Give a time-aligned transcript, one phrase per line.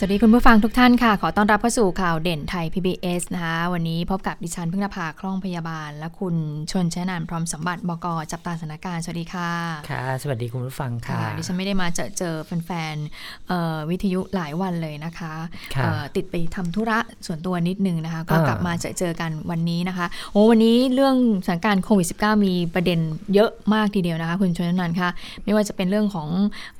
[0.00, 6.34] สวัสดีคุณผู้ฟังทุกท่านค่ะ ขอต้อนรับเข้าสู่ข่าวเด่นไทย PBS นะคะวันนี้พบกับดิฉันพึ่งนภาคล่องพยาบาล และคุณ
[6.70, 9.50] ชนชนานพร้อมสมบัติบกจับตาสถานการณ์ สวัสดีค่ะ
[9.90, 15.32] ค่ะ สวัสดีคุณผู้ฟังค่ะ ดิฉันไม่ได้มาเจอเจอแฟนๆวิทยุหลายวันเลยนะคะ
[15.76, 22.98] ค่ะติดไปทำธุระส่วนตัวนิดนึงนะคะ ก็อ่ากลับมาเจอเจอกันวันนี้นะคะโอ้วันนี้เรื่องสถานการณ์โควิด -19 มีประเด็น
[23.34, 25.10] เยอะมากทีเดียวนะคะ คุณชนนันท์ค่ะ
[25.44, 26.28] ไม่ว่าจะเป็นเรื่องของ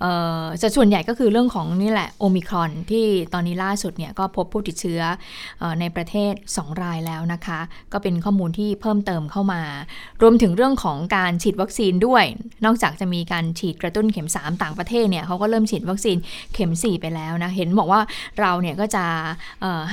[0.00, 5.00] เอ่อจะส่วนใหญ่ก็คือเรื่องของนี่แหละโอมิครอนที่ตอนนี้ล่าสุดเนี่ยก็พบผู้ติดเชื้อ
[5.80, 7.60] ในประเทศ 2 รายแล้วนะคะ
[7.92, 9.62] ก็เป็นข้อมูลที่เพิ่มเติมเข้ามา
[10.22, 12.24] รวมถึงเรื่องของการฉีดวัคซีนด้วย
[12.64, 16.16] นอกจากจะมีการฉีดกระตุ้นเข็ม 3 ต่างประเทศเนี่ยเขาก็เริ่มฉีดวัคซีน
[16.54, 18.00] เข็ม 4 ไปแล้วนะ เห็นบอกว่า
[18.40, 19.04] เราเนี่ยก็จะ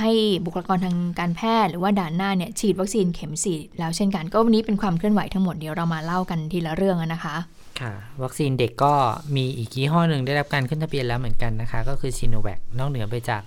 [0.00, 0.10] ให้
[0.44, 7.36] บุคลากรทางการแพทย์หรือว่าด่านหน้าเนี่ยฉีดวัคซีนเข็ม 4 แล้วเช่นกันก็วันนี้เป็นความเคลื่อนไหวทั้งหมดเดี๋ยวเรามาเล่ากันทีละเรื่องนะคะ
[7.80, 8.94] ค่ะ วัคซีนเด็กก็
[9.36, 13.42] มีอีกยี่ห้อหนึ่งได้รับการขึ้นทะเบียนแล้วเหมือนกันนะคะ ก็คือซีโนแวคนอกเหนือไปจาก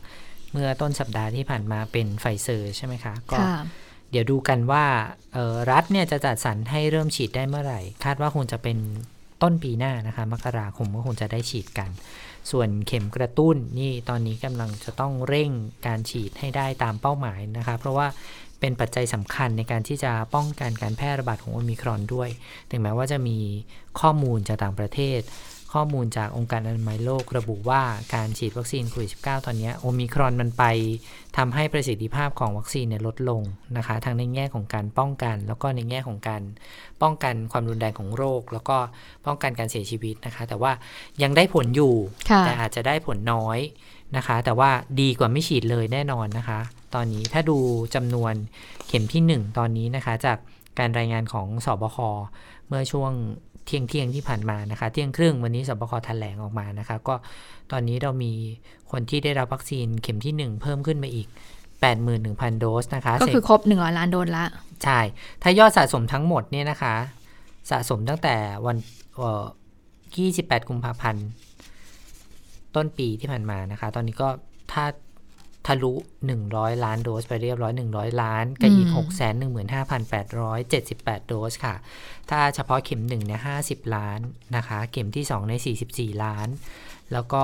[0.52, 3.54] เมื่อต้นสัปดาห์ที่ผ่านมาเป็นไฟเซอร์ใช่ไหมคะก็ค่ะ
[4.12, 4.86] เดี๋ยวดูกันว่า
[5.34, 8.78] เอ่อรัฐเนี่ยจะจัดสรรให้เริ่มฉีดได้เมื่อไหร่ คาดว่าคงจะเป็น
[9.44, 11.90] ต้นปีหน้านะคะมกราคมก็คงจะได้ฉีดกัน
[12.52, 15.50] ส่วนเข็มกระตุ้นนี่ตอนนี้กำลังจะต้องเร่ง
[15.88, 18.08] การฉีดให้ได้ตามเป้าหมายนะคะ เพราะว่า
[18.60, 22.30] เป็นปัจจัยสำคัญในการที่จะป้องกันการแพร่ระบาดของโอมิครอนด้วย
[22.70, 23.38] ถึงแม้ว่าจะมี
[24.00, 25.22] ข้อมูลจากต่างประเทศ
[25.76, 27.82] ข้อมูลจากองค์การอนามัยโลกระบุว่า
[28.16, 30.64] การฉีดวัคซีนโควิด -19 ตอนนี้โอมิครอนมันไป
[31.38, 33.42] ทำให้ประสิทธิภาพของวัคซีนเนี่ยลดลง
[33.78, 36.42] นะคะทั้งในแง่ของการป้องกัน แล้วก็ในแง่ของการ
[37.02, 38.78] ป้องกันความรุนแรงของโรค แล้วก็
[39.26, 40.72] ป้องกันการเสียชีวิตนะคะ แต่ว่า
[41.24, 41.94] ยังได้ผลอยู่
[42.30, 43.60] ค่ะแต่อาจจะได้ผลน้อย
[44.16, 44.70] นะคะ แต่ว่า
[45.02, 46.60] ดีกว่าไม่ฉีดเลยแน่นอนนะคะ
[46.96, 47.58] ตอนนี้ถ้าดู
[47.96, 48.34] จำนวน
[48.88, 50.38] เข็มที่ 1 ตอนนี้นะคะ จาก
[50.80, 51.98] การรายงานของสบค
[52.68, 53.12] เมื่อช่วง
[53.66, 57.16] เที่ยงเที่ยงๆที่ผ่านมานะคะ เที่ยงครึ่งวันนี้สบคแถลงออกมานะคะ ก็
[57.72, 58.34] ตอนนี้เรามี
[58.92, 61.28] คนที่ได้รับวัคซีนเข็มที่ 1 เพิ่มขึ้นมาอีก
[61.94, 64.46] 81,000 โดสนะคะ ก็คือครบ1 0 0ล้านโดสละ
[64.84, 65.00] ใช่
[65.42, 66.96] ถ้ายอดสะสมทั้งหมดเนี่ยนะคะ
[67.72, 68.36] สะสมตั้งแต่
[68.66, 68.78] วัน
[69.16, 69.46] เอ่อ
[70.06, 71.28] 28 กุมภาพันธ์
[72.76, 74.30] ต้นปีที่ผ่านมานะคะ ตอนนี้ก็
[74.72, 74.86] ถ้า
[75.70, 75.94] ทะลุ
[76.40, 79.08] 100 ล้านโดสไปเรียบร้อย 100 ล้านกับอีกอืม
[79.70, 81.76] 615,878 โดสค่ะ
[82.30, 84.20] ถ้าเฉพาะเข็ม1เนี่ย50 ล้าน
[84.56, 85.54] นะคะ เข็มที่ 2 ใน
[85.88, 86.48] 44 ล้าน
[87.14, 87.44] แล้วก็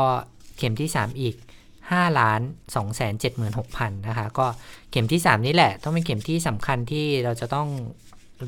[0.58, 1.36] เข็มที่ 3 อีก
[1.78, 2.42] 5ล้าน
[2.76, 4.48] 2 7 6 0 0 0นะคะ ก็
[4.92, 7.68] เข็มที่ 3 นี่แหละ ต้องเป็นเข็มที่สำคัญที่เราจะต้อง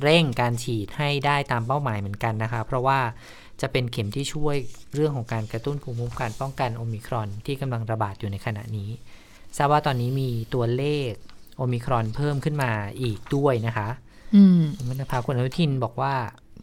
[0.02, 3.00] เร่งการฉีดให้ได้ตามเป้าหมายเหมือนกันนะคะ เพราะว่า
[3.62, 4.56] จะเป็นเข็มที่ช่วย
[4.94, 8.90] เรื่องของการกระตุ้นภูมิคุ้มกันป้องกันโอมิครอนที่กำลังระบาดอยู่ในขณะนี้
[9.56, 11.12] ทราบว่าตอนนี้มีตัวเลข
[11.58, 12.72] โอมิครอนเพิ่มขึ้นมา
[13.02, 13.90] อีกด้วยนะคะ
[14.36, 16.14] อืมคุณมณภาคุณอนุทินบอกว่า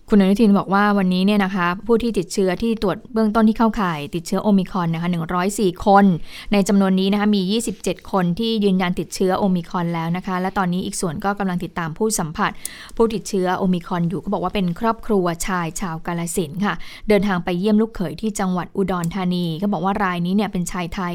[0.08, 5.08] คุณอนุทินบอกว่าวันนี้เนี่ยนะคะผู้ที่ติดเชื้อที่ตรวจเบื้องต้นที่เข้าข่าย ติดเชื้อโอมิคอนนะคะ
[5.46, 6.04] 104 คน
[6.52, 7.42] ในจำนวนนี้นะคะมี
[7.76, 12.50] 27 คนที่ยืนยันติดเชื้อโอมิคอนแล้วนะคะ และตอนนี้อีกส่วนก็กำลังติดตามผู้สัมผัส
[12.96, 16.74] ผู้ติดเชื้อโอมิคอนอยู่ก็บอกว่าเป็นครอบครัวชายชาวกาลสินค่ะ
[17.08, 21.14] เดินทางไปเยี่ยมลูกเขยที่จังหวัดอุดรธานี ก็บอกว่ารายนี้เนี่ยเป็นชายไทย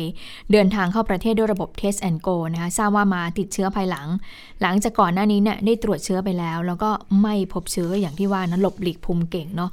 [0.51, 4.07] เดินทางเข้าประเทศด้วยระบบ Test and Go นะคะทราบว่ามาติดเชื้อภายหลัง
[4.61, 6.89] หลังจากก่อนหน้านี้เนี่ยได้ตรวจเชื้อไปแล้ว แล้วก็
[7.21, 9.71] ไม่พบเชื้ออย่างที่ว่านะหลบหลีกภูมิเก่งเนาะ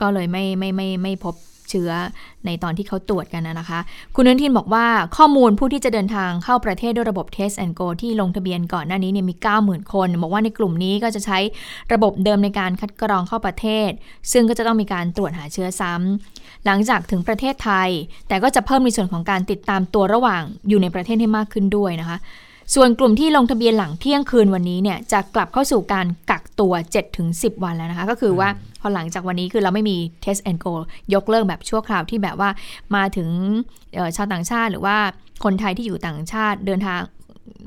[0.00, 1.34] ก็เลยไม่ไม่ไม่ไม่พบ
[1.70, 1.92] เชื้อ
[2.46, 3.80] ในตอนที่เขาตรวจกันนะคะ
[4.14, 4.86] คุณนุนทินบอกว่า
[5.16, 11.38] ข้อมูลผู้ที่จะเดินทางเข้าประเทศด้วยระบบ Test and Go ที่ลงทะเบียนก่อนหน้านี้เนี่ยมี 90,000 คน บอกว่าในกลุ่มนี้ก็จะใช้
[11.92, 13.90] ระบบเดิมในการคัดกรองเข้าประเทศ
[14.32, 17.90] ซึ่งก็จะต้องมีการตรวจหาเชื้อซ้ำหลังจากถึงประเทศไทย
[18.28, 22.18] แต่ก็จะเพิ่มในส่วนของการติดตามตัวระหว่างอยู่ในประเทศให้มากขึ้นด้วยนะคะ
[22.74, 26.72] ส่วนกลุ่มที่ลงทะเบียนหลังเที่ยงคืนวันนี้เนี่ยจะกลับเข้าสู่การกักตัว
[27.18, 28.48] 7-10 วันแล้วนะคะ ก็คือว่า
[28.80, 30.72] พอหลังจากวันนี้คือเราไม่มี test and go
[31.14, 32.50] ยกเลิกแบบชั่วคราวที่แบบว่า
[32.96, 33.28] มาถึง
[33.94, 34.96] เอ่อชาวต่างชาติหรือว่า
[35.44, 37.00] คนไทยที่อยู่ต่างชาติเดินทาง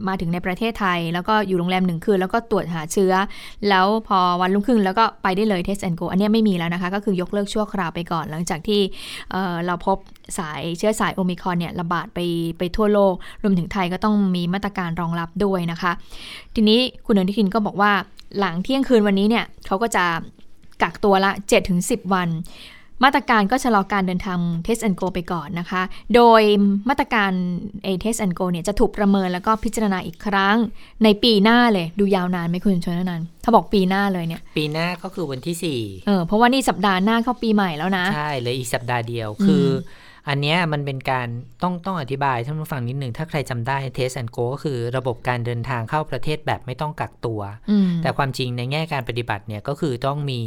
[0.07, 3.13] มาถึงในประเทศไทย แล้วก็อยู่โรงแรมหนึ่งคืน แล้วก็ตรวจหาเชื้อ
[3.69, 8.81] แล้วพอวันรุ่งขึ้นแล้วก็ไปได้เลย test and go อันนี้ไม่มีแล้วนะคะ ก็คือยกเลิกชั่วคราวไปก่อน หลังจากที่
[9.31, 9.97] เเราพบ
[10.37, 12.19] สายเชื้อสายโอมิครอนเนี่ยระบาดไป
[12.57, 13.13] ไปทั่วโลก
[13.43, 15.91] รวมถึงไทยก็ต้องมีมาตรการรองรับด้วยนะคะ
[16.55, 17.91] ทีนี้คุณอนุทินก็บอกว่า
[18.39, 20.05] หลังเที่ยงคืนวันนี้เนี่ยเขาก็จะ
[20.81, 21.31] กักตัวละ
[21.71, 22.29] 7-10 วัน
[23.03, 25.81] มาตรการก็ชะลอการเดินทาง Test and Go ไปก่อนนะคะ
[26.15, 26.42] โดย
[26.89, 27.31] มาตรการ
[27.86, 30.57] a Test and Go เนี่ยจะถูกประเมินแล้วก็พิจารณาอีกครั้ง
[31.03, 35.56] ในปีหน้าเลยดูยาวนานไหมคุณชนนันท์ถ้าบอกปีหน้าเลยเนี่ย ปีหน้าก็คือวันที่
[36.07, 39.65] เออเพราะว่านี่สัปดาห์หน้าเข้าปีใหม่แล้วนะ4ใช่เหลยอีกสัปดาห์เดียวคือ
[40.30, 41.27] อันเนี้ยมันเป็นการ
[41.63, 50.42] ต้องต้องอธิบายท่านผู้ฟังนิดหนึ่ง ถ้าใครจำได้ Test and Go ก็คือระบบการเดินทางเข้าประเทศแบบไม่ต้องกักตัวอืมแต่ความจริงในแง่การปฏิบัติเนี่ยก็คือต้องมี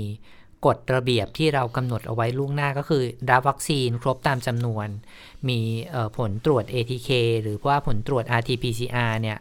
[0.66, 4.88] กฎระเบียบที่เรากำหนดเอาไว้ล่วงหน้าก็คือ รับวัคซีนครบตามจำนวน
[5.48, 5.58] มี
[6.16, 7.10] ผลตรวจ ATK
[7.42, 9.38] หรือว่าผลตรวจ RT-PCR เนี่ย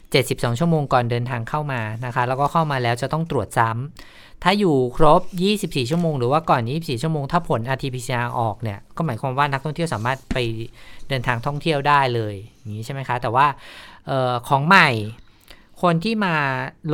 [0.00, 5.20] 72 ชั่วโมงก่อนเดินทางเข้ามานะคะ แล้วก็เข้ามาแล้วจะต้องตรวจซ้ำ ถ้าอยู่ครบ
[5.56, 10.38] 24 ชั่วโมง หรือว่าก่อน 24 ชั่วโมง ถ้าผล RT-PCR ออกเนี่ย ก็หมายความว่านักท่องเที่ยวสามารถไป
[11.08, 13.46] เดินทางท่องเที่ยวได้เลย อย่างนี้ใช่ไหมคะ แต่ว่า
[14.10, 14.88] ออของใหม่
[15.82, 16.34] คนที่มา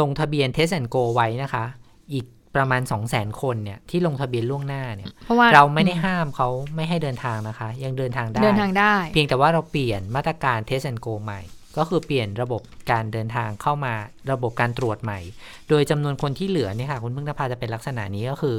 [0.00, 1.64] ลงทะเบียน Test and Go ไว้นะคะ
[2.12, 11.40] อีก ประมาณ 200,000 คนเนี่ยที่ลงทะเบียนล่วงหน้าเนี่ยเพราะว่าเราไม่ได้ห้ามเขาไม่ให้เดินทางนะคะ ยังเดินทางได้เดินทางได้ เพียงแต่ว่าเราเปลี่ยนมาตรการ Test and Go ใหม่
[11.78, 13.94] ก็คือเปลี่ยนระบบการเดินทางเข้ามา
[14.32, 15.20] ระบบการตรวจใหม่
[15.68, 18.58] โดยจำนวนคนที่เหลือเนี่ยค่ะคุณพึ่งนภาจะเป็นลักษณะนี้ก็คือ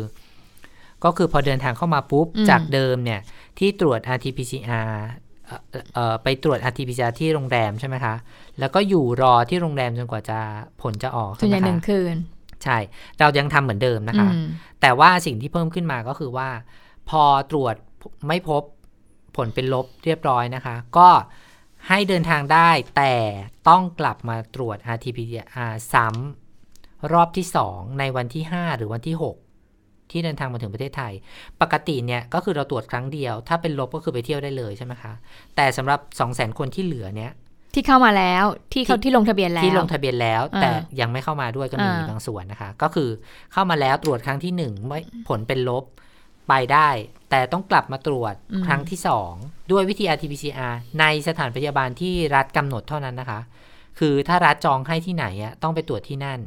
[1.04, 3.20] ก็คือพอเดินทางเข้ามาปุ๊บอืมจากเดิมเนี่ย
[3.60, 4.92] ที่ตรวจ RT-PCR
[5.48, 5.62] เอ่อ
[5.94, 8.16] เอ่อไปตรวจ RT-PCR ที่โรงแรมใช่ไหมคะ
[8.60, 10.40] แล้วก็อยู่รอที่โรงแรมจนกว่าจะ
[10.82, 12.16] ผลจะออกส่วนใหญ่ช่ไมหนึ่งคะคืน
[12.64, 12.78] ใช่
[13.20, 14.48] เรายังทำเหมือนเดิมนะคะอืม
[14.82, 16.50] แต่ว่าสิ่งที่เพิ่มขึ้นมาก็คือว่า
[17.10, 17.76] พอตรวจ
[18.28, 18.64] ไม่พบ
[19.36, 21.10] ผลเป็นลบเรียบร้อยนะคะ ก็
[21.88, 23.14] ให้เดินทางได้แต่
[23.70, 29.16] ต้องกลับมาตรวจ RT-PCR ซ้ำรอบที่ 2 ในวันที่ 5 หรือวันที่
[29.64, 31.14] 6 ที่เดินทางมาถึงประเทศไทย
[31.62, 35.14] ปกติเนี่ยก็คือเราตรวจครั้งเดียว ถ้าเป็นลบก็คือไปเที่ยวได้เลยใช่ไหมคะ
[35.56, 36.00] แต่สำหรับ
[36.30, 37.32] 200,000 คนที่เหลือเนี่ย
[37.76, 38.44] ที่เข้ามาแล้ว
[38.74, 40.70] ที่เขาที่ที่ลงทะเบียนแล้วที่ลงทะเบียนแล้วอ่าแต่
[41.00, 43.10] ยังไม่เข้ามาด้วยก็มีอ่าบางส่วนนะคะ ก็คือ
[43.54, 45.84] เข้ามาแล้วตรวจครั้งที่หนึ่งไม่ผลเป็นลบ
[46.50, 46.90] ไปได้
[47.30, 48.34] แต่ต้องกลับมาตรวจ
[48.66, 49.32] ครั้งที่สอง
[49.72, 53.40] ด้วยวิธี RT-PCR ในสถานพยาบาลที่รัฐกำหนดเท่านั้นนะคะ
[54.00, 56.40] คือถ้ารัฐจองให้ที่ไหนอะต้องไปตรวจที่นั่น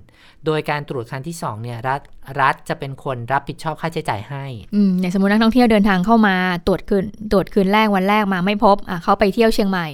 [0.46, 2.00] โดยการตรวจครั้งที่สองเนี่ยรัฐ
[2.40, 6.36] รัฐจะเป็นคนรับผิดชอบค่าใช้จ่ายให้อืมอย่างสมมตินักท่องเที่ยวเดินทางเข้ามา
[6.66, 9.86] ตรวจคืนตรวจคืนแรกวันแรกมาไม่พบอะเขาไปเที่ยวเชียงใหม่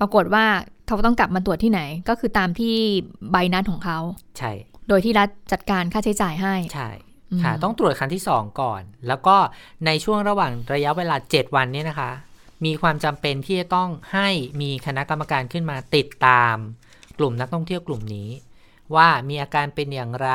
[0.00, 0.46] ปรากฏว่า
[0.86, 2.76] เขาต้องกลับมาตรวจที่ไหน ก็คือตามที่
[3.30, 3.98] ใบนัดของเขา
[4.38, 4.52] ใช่
[4.88, 6.90] โดยที่รัฐจัดการค่าใช้จ่ายให้ ใช่
[7.30, 9.36] อืมค่ะ ต้องตรวจครั้งที่2ก่อน แล้วก็
[9.86, 12.10] ในช่วงระหว่างระยะเวลา7วันเนี้นะคะ
[12.64, 14.28] มีความจำเป็นที่จะต้องให้
[14.60, 16.56] มีคณะกรรมการขึ้นมาติดตาม
[17.18, 18.30] กลุ่มนักท่องเที่ยวกลุ่มนี้
[18.96, 20.30] ว่ามีอาการเป็นอย่างไร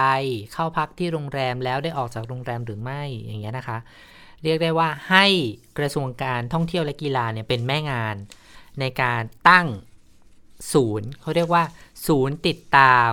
[0.54, 3.78] เข้าพักที่โรงแรมแล้วได้ออกจากโรงแรมหรือไม่ อย่างเงี้ยนะคะ
[4.44, 5.26] เรียกได้ว่าให้
[5.78, 8.16] กระทรวงการท่องเที่ยวและกีฬาเนี่ยเป็นแม่งาน
[8.80, 9.68] ในการตั้ง
[10.74, 11.63] ศูนย์เขาเรียกว่า
[12.07, 13.12] ศูนย์ติดตาม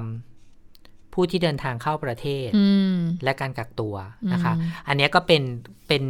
[1.13, 3.95] ผู้ที่เดินทางเข้าประเทศอืมและการกักตัว
[4.33, 5.43] นะคะอืมอันเนี้ยก็เป็น
[5.89, 6.03] เป็น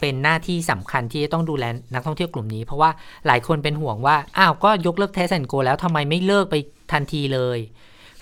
[0.00, 2.90] เป็นหน้าที่สำคัญที่จะต้องดูแลนักท่องเที่ยวกลุ่มนี้เพราะว่า
[3.26, 6.56] หลายคนเป็นห่วงว่า อ้าว ก็ยกเลิก Test and Go แล้วทำไมไม่เลิกไป
[6.92, 7.58] ทันทีเลย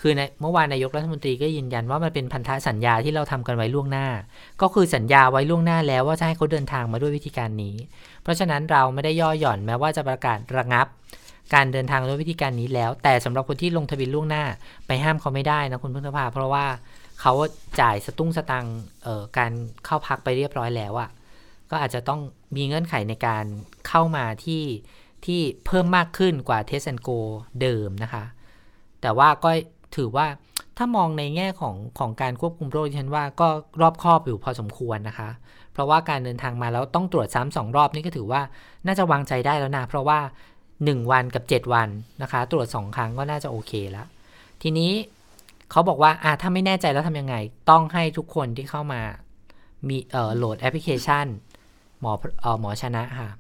[0.01, 4.07] คือในเมื่อวานนายกรัฐมนตรีก็ยืนยันว่ามันเป็นพันธสัญญาที่เราทำกันไว้ล่วงหน้า
[4.63, 7.77] ก็คือสัญญาไว้ล่วงหน้าแล้วว่าจะให้เขาเดินทางมาด้วยวิธีการนี้
[8.23, 10.87] เพราะฉะนั้นเราไม่ได้ย่อหย่อนแม้ว่าจะประกาศระงับ
[11.55, 14.45] การเดินทางด้วยวิธีการนี้แล้ว แต่สำหรับคนที่ลงทะเบียนล่วงหน้า
[14.87, 16.65] ไปห้ามเขาไม่ได้นะคุณพึ่งนภาเพราะว่า
[17.21, 17.33] เขา
[17.81, 18.67] จ่ายสตุ้งสตัง
[19.07, 19.53] ออการ
[19.85, 21.11] เข้าพักไปเรียบร้อยแล้วอะ
[21.71, 22.21] ก็อาจจะต้อง
[22.57, 23.45] มีเงื่อนไขในการ
[23.89, 24.65] เข้ามาที่
[25.25, 27.11] ที่เพิ่มมากขึ้นกว่าเทสแอนโก
[27.61, 28.25] เดิมนะคะ
[29.01, 29.51] แต่ว่าก็
[29.97, 30.27] ถือว่า
[30.77, 33.49] ถ้ามองในแง่ของของการควบคุมโรคฉันว่าก็
[33.81, 35.31] รอบครอบอยู่พอสมควรนะคะ
[35.73, 38.41] เพราะว่าการเดินทางมาแล้วต้องตรวจซ้ำสองรอบนี่ก็ถือว่า
[38.87, 40.19] น่าจะวางใจได้แล้วนะเพราะว่า
[40.65, 41.89] 1 วันกับ 7 วัน
[42.23, 44.07] นะคะ ตรวจ 2 ครั้งก็น่าจะโอเคแล้ว
[44.63, 44.93] ทีนี้
[45.71, 47.37] เขาบอกว่าอะถ้าไม่แน่ใจแล้วทำยังไง
[47.71, 49.01] ต้องให้ทุกคนที่เข้ามา
[49.89, 51.27] มีเอ่อโหลดแอปพลิเคชัน
[52.01, 53.31] หมอเอ่อหมอชนะค่ะ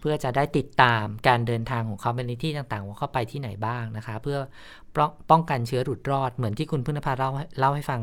[0.00, 4.38] เพื่อจะได้ติดตามการเดินทางของเขาไปในที่ต่างๆ ว่าเขาไปที่ไหนบ้างนะคะ เพื่อ
[4.96, 8.00] ป้องป้องกันเชื้อหลุดรอด เหมือนที่คุณพึ่งนภาเล่าให้เล่าให้ฟัง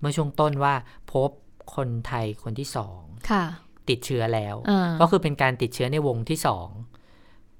[0.00, 0.74] เมื่อช่วงต้นว่า
[1.12, 1.30] พบ
[1.76, 3.44] คนไทยคนที่สองค่ะ
[3.90, 6.68] ติดเชื้อแล้วอ่าก็คือเป็นการติดเชื้อในวงที่สอง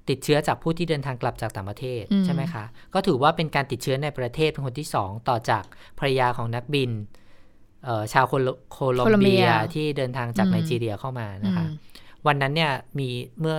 [0.09, 2.63] ติดเชื้อจากผู้ที่เดินทางกลับจากต่างประเทศอืมใช่ไหมคะ
[2.93, 5.63] ก็ถือว่าเป็นการติดเชื้อในประเทศเป็นคนที่สองต่อจาก
[5.99, 6.91] ภรรยาของนักบิน
[7.85, 11.69] เอ่อชาวโคโลโคลอมเบียที่เดินทางจากไนจีเรียเข้ามาอืนะคะม
[12.27, 13.57] วันนั้นเนี่ยมีเมื่อ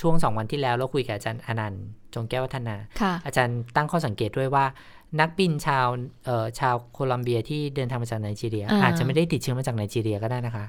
[0.00, 1.84] ช่วงสองวันที่แล้วเราคุยกับอาจารย์อนันต์
[2.14, 4.64] จงแก้ววัฒนาค่ะอาจารย์ตั้งข้อสังเกตด้วยว่า
[5.20, 5.86] นักบินชาว
[6.24, 10.66] เอ่อชาวโคลอมเบียที่เดินทางมาจากไนจีเรียอ่าอาจจะไม่ได้ติดเชื้อมาจากไนจีเรียก็ได้นะคะ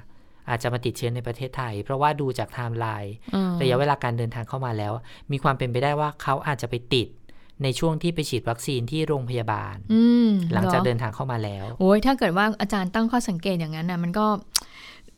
[0.48, 4.92] อาจจะมาติดเชื้อในประเทศไทย เพราะว่าดูจากไทม์ไลน์อืมระยะเวลาการเดินทางเข้ามาแล้ว
[5.32, 7.08] มีความเป็นไปได้ว่าเขาอาจจะไปติด
[7.62, 14.26] ในช่วงที่ไปฉีดวัคซีนที่โรงพยาบาลอืมหลังจากรอเดินทางเข้ามาแล้วโอ้ยถ้าเกิดว่าอาจารย์ตั้งข้อสังเกตอย่างนั้นนะมันก็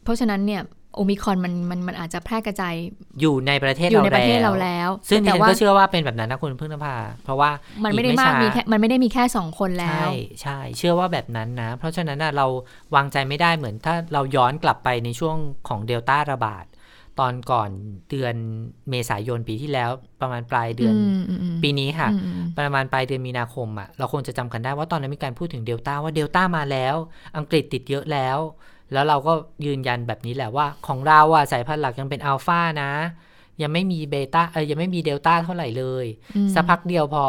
[0.05, 0.63] เพราะฉะนั้นเนี่ย
[0.95, 2.75] โอมิครอนมันมันมันอาจจะแพร่กระจาย
[3.21, 6.95] อยู่ในประเทศอยู่เราในประเทศแล้เราวแล้ว ซึ่งดิแต่ฉันว่าก็เชื่อว่าเป็นแบบนั้นนะคุณพึ่งนภา
[7.25, 7.51] เพราะว่า
[7.85, 10.09] มันไม่ได้อีมากช้มีแค่มันไม่ได้มีแค่สองคนแล้ว ใช่
[10.43, 12.47] ใช่เชื่อว่าแบบนั้นนะ เพราะฉะนั้นนะเรา
[12.95, 15.37] วางใจไม่ได้เหมือนถ้าเราย้อนกลับไปในช่วง
[15.69, 16.65] ของเดลต้าระบาด
[17.21, 17.71] ตอนก่อน
[18.11, 18.35] เดือน
[18.91, 26.95] เมษายนปีที่แล้วประมาณปลายเดือนมอืมอืมปีนี้ค่ะอืมอืมประมาณปลายเดือนมีนาคมอะ่ะเราคงจะจำกันได้ว่าตอนนั้นมีการพูดถึงเดลต้าว่าเดลต้ามาแล้ว
[27.37, 28.39] อังกฤษติดเยอะแล้ว
[28.93, 29.33] แล้วเราก็
[29.67, 32.93] ยืนยันแบบนี้แหละว่า ของเราอะ่ะสายพันธุ์หลักยังเป็นอัลฟานะ
[33.63, 36.07] ยังไม่มีเบต้าเออยังไม่มีเดลต้าเท่าไหร่เลย
[36.37, 37.27] อืมสักพักเดียวพอ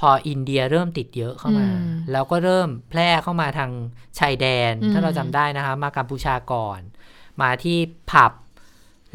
[0.00, 3.70] พออินเดียเริ่มติดเยอะเข้ามาอืมแล้วก็เริ่มแพร่เข้ามาทาง
[4.18, 6.80] ชายแดนอืมถ้าเราจำได้นะคะ มากัมพูชาก่อน
[7.42, 7.78] มาที่
[8.10, 8.32] ผับ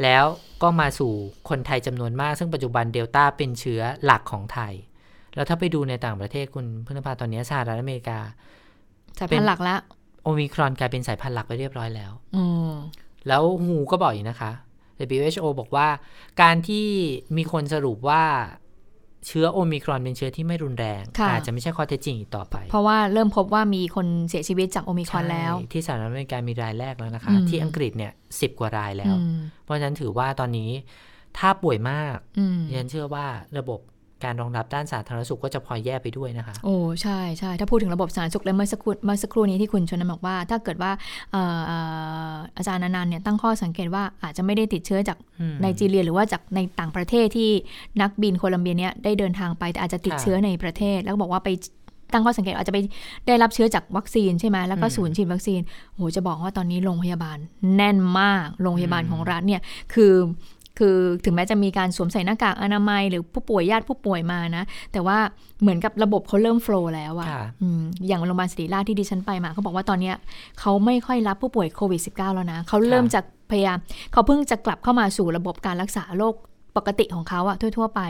[0.03, 0.25] แล้ว
[0.62, 1.13] ก็มาสู่
[1.50, 4.74] คนไทยจำนวนมาก ซึ่งปัจจุบันเดลต้าเป็นเชื้อหลักของไทย
[5.36, 8.20] แล้วถ้าไปดูในต่างประเทศคุณเพื่อนพาตอนนี้สหรัฐอเมริกา
[9.17, 9.75] สายเป็พันนธุ์หลักละ
[10.25, 12.72] โอมิครอนกลายเป็นสายพันธุ์หลักไปเรียบร้อยแล้ว อืม
[13.27, 14.51] แล้วฮูก็บอกอีกนะคะ
[15.15, 15.88] WHO บอกว่า
[16.41, 16.88] การที่
[17.38, 18.24] มีคนสรุปว่า
[19.27, 30.72] เชื้อโอมิครอนเป็นเชื้อที่ไม่รุนแรงค่ะอาจจะไม่ใช่ข้อเท็จจริงอีกต่อไป เพราะว่าเริ่มพบว่ามีคนเสียชีวิตจากโอมิครอนแล้วใช่ที่สหรัฐอเมริกามีรายแรกแล้วนะคะอืมที่อังกฤษเนี่ยสิบกว่ารายแล้วอืมเพราะฉะนั้นถือว่าตอนนี้
[31.38, 33.25] ถ้าป่วยมากอืมดิฉันเชื่อว่า
[33.58, 33.79] ระบบ
[34.24, 40.92] การรองรับด้านสาธารณสุขก็จะพลอยแย่ไปด้วยนะคะ โอ้ใช่ใช่ถ้าพูดถึงระบบสาธารณสุขแล้วเมื่อสักครู่เมื่อสักครู่นี้ที่คุณชนนบอกว่า ถ้าเกิดว่า
[41.32, 41.78] เอ่อเอ่
[42.32, 47.50] ออาจารย์นันต์เนี่ยตั้งข้อสังเกตว่าอาจจะไม่ได้ติดเชื้อจากอืมไนจีเรีย หรือว่าจากในต่างประเทศที่
[48.02, 51.50] นักบินโคลัมเบียเนี่ยได้เดินทางไปแต่อาจจะติดค่ะเชื้อในประเทศ แล้วก็บอกว่าไป
[52.14, 52.80] ตั้งข้อสังเกตอาจจะไป
[53.28, 55.62] ได้รับเชื้อจากวัคซีนใช่ไหมแล้วก็อืมศูนย์ฉีดวัคซีน
[55.96, 57.38] โหจะบอกว่าตอนนี้โรงพยาบาล
[57.76, 59.62] แน่นมากโรงพยาบาลอืมของรัฐเนี่ย
[59.94, 60.14] คือ
[60.79, 65.17] คือถึงแม้จะมีการสวมใส่หน้ากากอนามัย หรือผู้ป่วยญาติผู้ป่วยมานะ แต่ว่า
[65.62, 70.15] เหมือนกับระบบเขาเริ่มโฟล์แล้วอะค่ะอืมอย่างโรงพยาบาลศิริราชที่ดิฉันไปมาเขาบอกว่าตอนเนี้ย
[70.60, 73.20] เขาไม่ค่อยรับผู้ป่วยโควิด -19 แล้วนะเขาเริ่มจะ
[73.51, 73.77] พยายาม
[74.12, 76.34] เขาเพิ่งจะกลับเข้ามาสู่ระบบการรักษาโรค
[76.77, 78.01] ปกติของเขาอะทั่ว ๆ ไป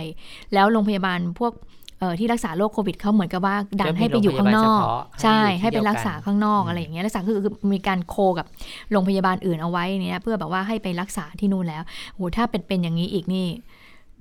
[0.54, 1.85] แล้วโรงพยาบาลพวกเอ่อ
[2.20, 8.46] ที่รักษาโรคโควิดเขาเหมือนกับว่าดันให้ไปอยู่ข้างนอกโรงพยาบาลเฉพาะใช่ให้ให้อยู่ที่ไปรักษาเดียวกันข้างนอกอืมอะไรอย่างเงี้ยรักษาคือคือมีการโคกับ
[8.92, 11.84] โรงพยาบาลอื่นเอาไว้เนี่ยเพื่อแบบว่าให้ไปรักษาที่นู่นแล้ว
[12.16, 13.48] โหถ้าเป็นเป็นอย่างนี้อีกนี่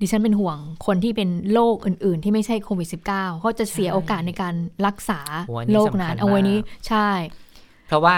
[0.01, 4.55] ดิฉันเป็นห่วงคนที่เป็นโรคอื่น ๆ ที่ไม่ใช่โควิด -19 เขาจะเสียโอกาสในการ
[4.87, 7.09] รักษาโหอันนี้โรคนั้นสำคัญเอาไว้นี้มากใช่
[7.89, 8.15] เพราะว่า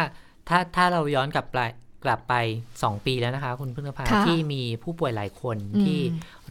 [0.49, 1.59] ถ้าถ้าเราย้อนกลับไป
[2.07, 2.35] กลับไป
[2.75, 6.01] 2 ปีแล้วนะคะ คุณพึ่งนภาค่ะที่มีผู้ป่วยหลายคนอืมที่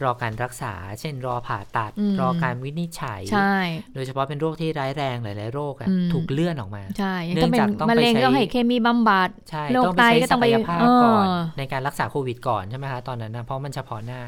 [0.02, 3.54] รอการรักษา เช่น รอผ่าตัดอืมรอการวินิจฉัยใช่
[3.94, 14.22] โดยเฉพาะเป็นโรคที่ร้ายแรงหลาย ๆ โรคอะอืมถูกเลื่อนออกมาใช่ยังเนื่ต้อองงเป็นจากต้องไปมะเร็งใช้ก็ต้องให้เคมีบำบัดใช่โรคต้องไปใช้ไตก็ต้ศัองกไปยภาพก่อนเออในการรักษาโควิดก่อนใช่ไหมคะตอนนั้นนะเพราะมันเฉพาะหน้า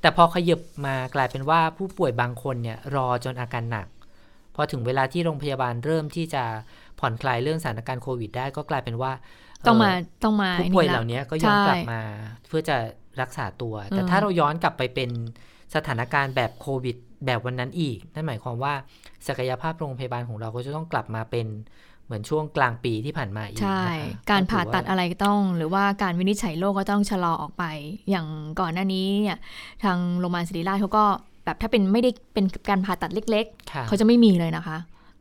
[0.00, 3.86] แต่พอขยับมากลายเป็นว่าผู้ป่วยบางคนเนี่ยรอจนอาการหนัก
[4.54, 6.44] พอถึงเวลาที่โรงพยาบาลเริ่มที่จะ
[7.00, 9.12] ผ่อนคลายเรื่องสถานการณ์โควิดได้ก็กลายเป็นว่า
[9.66, 9.90] ต้องมา
[10.20, 12.02] เต้องมาผู้ป่วยไอ้เหละล่านี้ก็ย้อนกลับใช่มา
[12.48, 12.76] เพื่อจะ
[13.22, 15.10] รักษาตัว แต่เออถ้าเราย้อนกลับไปเป็น
[15.74, 18.74] สถานการณ์แบบโควิด แบบวันนั้นอีก นั่นหมายความว่า
[19.26, 21.46] ศักยภาพโรงพยาบาลของเราก็จะต้องกลับมาเป็น
[22.04, 27.64] เหมือนช่วงกลางปีที่ผ่านมาอีกใช่นะคะการถือผ่าตัดว่อะไรก็ต้อง หรือว่าการวินิจฉัยโรคก็ต้องชะลอออกไป
[28.10, 28.26] อย่าง
[28.60, 29.38] ก่อนหน้านี้เนี่ย
[29.84, 31.04] ทางโรงพยาบาลศิริราชเขาก็
[31.44, 34.76] แบบถ้าเป็นไม่ได้เป็นการผ่าตัดเล็กค่ะๆเขาจะไม่มีเลยนะคะ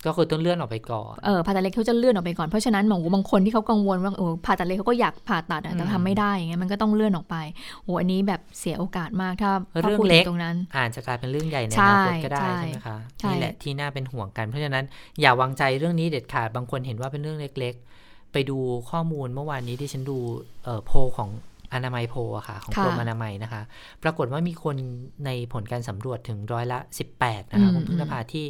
[0.05, 7.35] ก็คือต้องเลื่อนออกไปก่อนเออผ่าตัดเล็กเขาจะเลื่อนออกไปก่อน เพราะฉะนั้นหมอบางคนที่เขากังวลว่าเออผ่าตัดเล็กเขาก็อยากผ่าตัดอะแต่อืมทำไม่ได้อย่างเงี้ยมันก็ต้องเลื่อนออกไป
[7.83, 9.51] โหอันนี้แบบเสียโอกาสมากถ้า
[9.83, 14.85] ถ้าเรื่องพูดเล็ถึกงตรงนั้นอาจจะกลายเป็นเรื่องใหญ่ในใช่อนาคตก็ได้ใช่ใช่ไหมคะใช่นี่แหละที่น่าเป็นห่วงกันเพราะฉะนั้น
[15.21, 18.57] อย่าวางใจเรื่องนี้เด็ดขาดบางคนเห็นว่าเป็นเรื่องเล็ก ๆ ไปดู
[18.89, 20.17] ข้อมูลเมื่อวานนี้ที่ฉันดู
[20.63, 21.29] เอ่อโพลของ
[21.73, 23.61] อนามัยโพลอะค่ะ ของค่ะกรมอนามัยนะคะ
[24.03, 24.75] ปรากฏว่ามีคน
[25.25, 26.79] ในผลการสำรวจถึงร้อยละ
[27.15, 28.45] 18 นะคะอืมคุณพึ่งนภาที่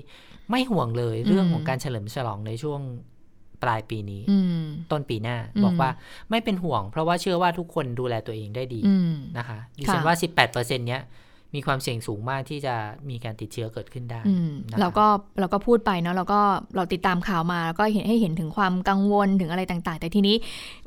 [0.50, 2.82] ไม่ห่วงเลยเรื่องอืมของการเฉลิมฉลองในช่วง
[3.64, 5.90] ปลายปีนี้อืมต้นปีหน้าอืมบอกว่า
[6.30, 11.02] ไม่เป็นห่วง เพราะว่าเชื่อว่าทุกคนดูแลตัวเองได้ดีอืมนะคะดิฉันค่ะว่า 18%เนี้ย
[11.56, 12.76] มีความเสี่ยงสูงมากที่จะ
[13.10, 15.06] มีการติดเชื้อเกิดขึ้นได้อืมนะคะเราก็
[15.40, 16.42] เราก็พูดไปเนาะเราก็
[16.76, 20.36] เราติดตามข่าวมาแล้วก็เห็นให้เห็นถึงความกังวลถึงอะไรต่าง ๆ แต่ทีนี้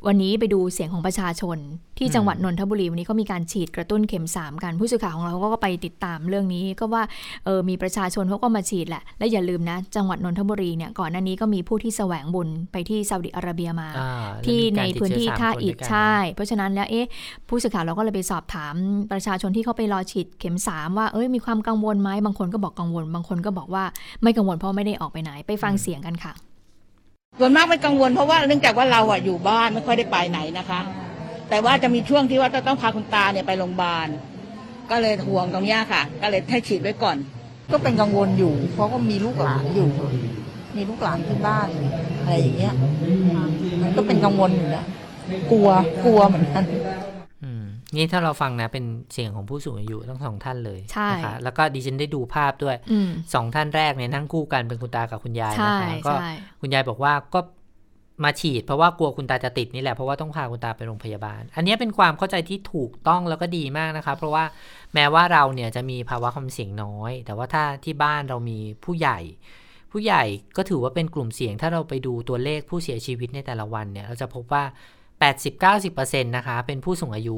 [0.07, 1.57] วันนี้ไปดูเสียงของประชาชน
[1.97, 7.03] ที่จังหวัดนนทบุรีวันนี้เขามีการฉีดกระตุ้นเข็ม3กันผู้สื่อข่าวของเราก็ไปติดตามเรื่องนี้ก็ว่า
[7.45, 14.11] เออมีประชาชนเขาก็มาฉีดแหละ และอย่าลืมนะ จังหวัดนนทบุรีเนี่ยก่อนหน้านี้ก็มีผู้ที่แสวงบุญไปที่ซาอุดิอาระเบียมาอ่า
[14.45, 17.07] ที่แล้วมีในการติดพื้นเชื้ที่สมท่าคนอิฐด้วยกันใช่นะเพราะฉะนั้นแล้วเอ๊ะ
[17.49, 18.75] ผู้สื่อข่าวเราก็เลยไปสอบถาม
[19.11, 23.83] ประชาชนที่เขาไปรอฉีดเข็มสามว่า เอ้ยมีความกังวลไหมบางคนก็บอกกังวล บางคนก็บอกว่า
[24.23, 26.33] ไม่กังวลเพราะไม่ได้ออกไปไหนไปฟังเสียงกันค่ะ
[27.39, 30.79] ส่วนมากไม่กังวลเพราะว่าเนื่องจากว่าเราอะอยู่บ้านไม่ค่อยได้ไปไหนนะคะ
[31.49, 34.07] แต่ว่าจะมีช่วงที่ว่าจะต้องพาคุณตาเนี่ยไปโรงพยาบาล
[34.89, 37.17] ก็เลยห่วงตรงเนี้ยค่ะ ก็เลยให้ฉีดไว้ก่อน
[37.71, 39.89] ก็เป็นกังวลอยู่ เพราะก็มีลูกหลานอยู่
[40.77, 41.67] มีลูกหลานที่บ้าน
[42.21, 42.73] อะไรอย่างเงี้ย
[43.83, 44.85] มันก็เป็นกังวลอยู่นะ
[45.51, 45.69] กลัว
[46.05, 47.06] กลัวเหมือนกันอืม
[47.95, 57.39] นี่ถ้าเราฟังนะเป็นเสียงของผู้สูงอายุทั้งสองท่านเลยใช่นะคะแล้วก็ดิฉันได้ดูภาพด้วยอืมสองท่านแรกเนี่ยนั่งคู่กันเป็นคุณตากับคุณยายใช่นะคะก็ใช่คุณยายบอกว่าก็
[58.23, 64.43] มาฉีดเพราะว่ากลัวคุณตาจะติดนี่แหละเพราะว่าต้องพาคุณตาไปโรงพยาบาล อันนี้เป็นความเข้าใจที่ถูกต้องแล้วก็ดีมากนะคะ เพราะว่า
[64.93, 69.19] แม้ว่าเราเนี่ยจะมีภาวะความเสี่ยงน้อย แต่ว่าถ้าที่บ้านเรามีผู้ใหญ่
[69.91, 70.23] ผู้ใหญ่
[70.57, 74.63] ก็ถือว่าเป็นกลุ่มเสี่ยง ถ้าเราไปดูตัวเลขผู้เสียชีวิตในแต่ละวันเนี่ย เราจะพบว่า
[75.25, 77.37] 80-90%นะคะเป็นผู้สูงอายุ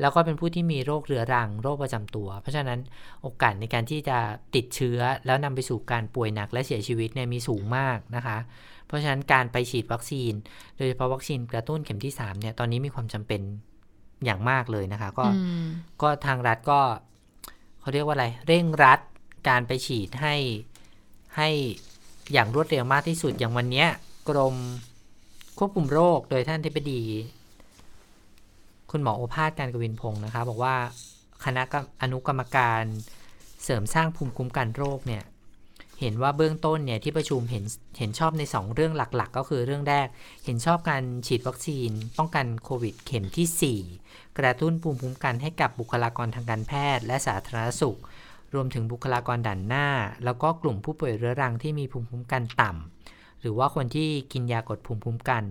[0.00, 2.78] แล้วก็เป็นผู้ที่มีโรคเรื้อรังโรคประจำตัว เพราะฉะนั้น
[3.22, 4.18] โอกาสในการที่จะ
[4.54, 8.38] ติดเชื้อแล้วนำไปสู่การป่วยหนักและเสียชีวิตเนี่ยมีสูงมากนะคะ
[8.86, 10.32] เพราะฉะนั้นการไปฉีดวัคซีน
[10.76, 13.40] โดยเฉพาะวัคซีนกระตุ้นเข็มที่3เนี่ยตอนนี้มีความจำเป็น
[14.24, 15.66] อย่างมากเลยนะคะ ก็อืม
[16.02, 16.80] ก็ทางรัฐก็
[17.80, 19.00] เขาเรียกว่าอะไร เร่งรัด
[19.48, 20.34] การไปฉีดให้
[21.36, 21.48] ให้
[22.32, 23.88] อย่างรวดเร็วมากที่สุดอย่างวันเนี้ย
[24.28, 24.56] กรม
[25.58, 27.02] ควบคุมโรคโดยท่านทิบดี
[28.90, 30.74] คุณหมอโอภาสการกวินพงศ์นะคะ บอกว่า
[31.44, 31.62] คณะ
[32.02, 32.82] อนุกรรมการ
[33.64, 35.22] เสริมสร้างภูมิคุ้มกันโรคเนี่ย
[36.00, 37.64] เห็นว่าเบื้องต้นเนี่ยที่ประชุมเห็น
[37.98, 40.08] เห็นชอบใน 2 เรื่องหลักๆ ก็คือเรื่องแรก
[40.44, 47.98] เห็นชอบการฉีดวัคซีน ป้องกันโควิดเข็มทีสี่4 กระตุ้นภูมิคุ้มกันให้กับบุคลากรทางการแพทย์ และสาธารณสุข
[48.54, 49.86] รวมถึงบุคลากรด่านหน้า
[50.24, 55.44] แล้วก็กลุ่มผู้ป่วยเรื้อรังที่มีภูมิคุ้มกันต่ำหรือว่าคนที่กินยากดภูมิคุ้มกัน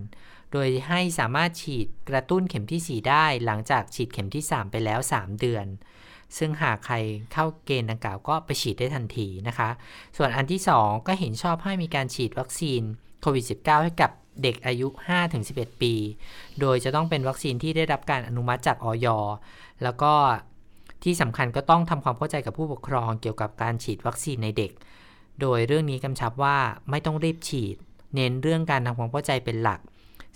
[0.52, 5.66] โดยให้สามารถฉีดกระตุ้นเข็มทีสี่ 4 ได้หลังจากฉีดเข็มที่ 3 ไปแล้ว 3 เดือน
[6.38, 6.96] ซึ่งหากใคร
[7.34, 9.70] เข้าเกณฑ์ดังกล่าวก็ไปฉีดได้ทันทีนะคะ
[10.18, 12.82] ส่วนอันที่ 2 ก็เห็นชอบให้มีการฉีดวัคซีน
[13.22, 14.12] โควิด -19 ให้กับ
[14.44, 14.88] เด็กอายุ
[15.36, 15.94] 5-11 ปี
[16.60, 19.08] โดยจะต้องเป็นวัคซีนที่ได้รับการอนุมัติจากออย
[19.84, 20.14] แล้วก็
[21.04, 24.72] ที่สำคัญก็ต้องทำความเข้าใจกับผู้ปกครองเกี่ยวกับการฉีดวัคซีนในเด็ก
[25.42, 26.58] โดยเรื่องนี้กำชับว่า
[26.90, 27.76] ไม่ต้องรีบฉีด
[28.16, 29.80] เน้นเรื่องการทำความเข้าใจเป็นหลัก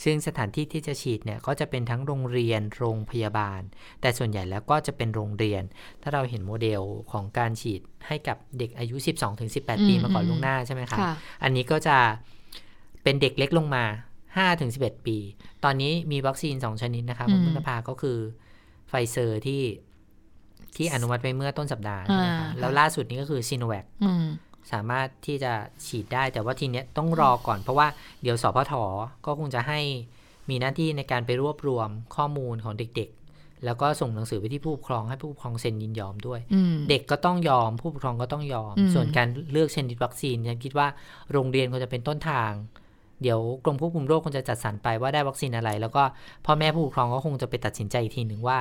[0.04, 3.62] ซึ่งสถานที่ที่จะฉีดเนี่ยก็จะเป็นทั้งโรงเรียนโรงพยาบาล
[4.02, 5.64] แต่ส่วนใหญ่แล้วก็จะเป็นโรงเรียน
[6.02, 6.82] ถ้าเราเห็นโมเดล
[7.12, 8.96] ของการฉีดให้กับเด็กอายุ
[9.42, 11.98] 12-18 ปีอืมมาก่อนอืมล่วงหน้าใช่ไหมคะค่ะอันนี้ก็จะ
[13.04, 13.84] เป็นเด็กเล็กลงมา
[14.46, 15.18] 5-11 ปี
[15.64, 18.18] ตอนนี้มีวัคซีน 2 ชนิดนะคะอืคุณพุทธภาค็คือ
[18.90, 19.64] ไฟเซอร์ที่
[20.76, 24.26] ที่อนุมัติไปเมื่อต้นสัปดาห์ใช่ไหมอ่าคะค่ะแล้วล่าสุดนี้ก็คือซีโนแวคอืม
[24.71, 25.54] สามารถที่จะ
[25.86, 27.88] ฉีดได้ แต่ว่าทีเนี้ยต้องรอก่อน เพราะว่า
[28.21, 28.73] เดี๋ยวสพท
[29.26, 29.80] ก็คงจะให้
[30.49, 40.88] มีหน้าที่ในการไปรวบรวมข้อมูลของเด็กๆ แล้วก็ส่งหนังสือไปที่ผู้ปกครองให้ผู้ปกครองเซ็นยินยอมด้วยอืมเด็กก็ต้องยอมผู้ปกครองก็ต้องยอมอืมส่วนการเลือกชนิดวัคซีนฉันคิดว่า
[41.32, 42.52] โรงเรียนควรจะเป็นต้นทาง
[43.21, 46.04] เดี๋ยวกรมควบคุมโรคควรจะจัดสรรไปว่าได้วัคซีนอะไร แล้วก็
[46.45, 48.60] พ่อแม่ผู้ปกครองก็คงจะไปตัดสินใจอีกทีหนึ่งว่า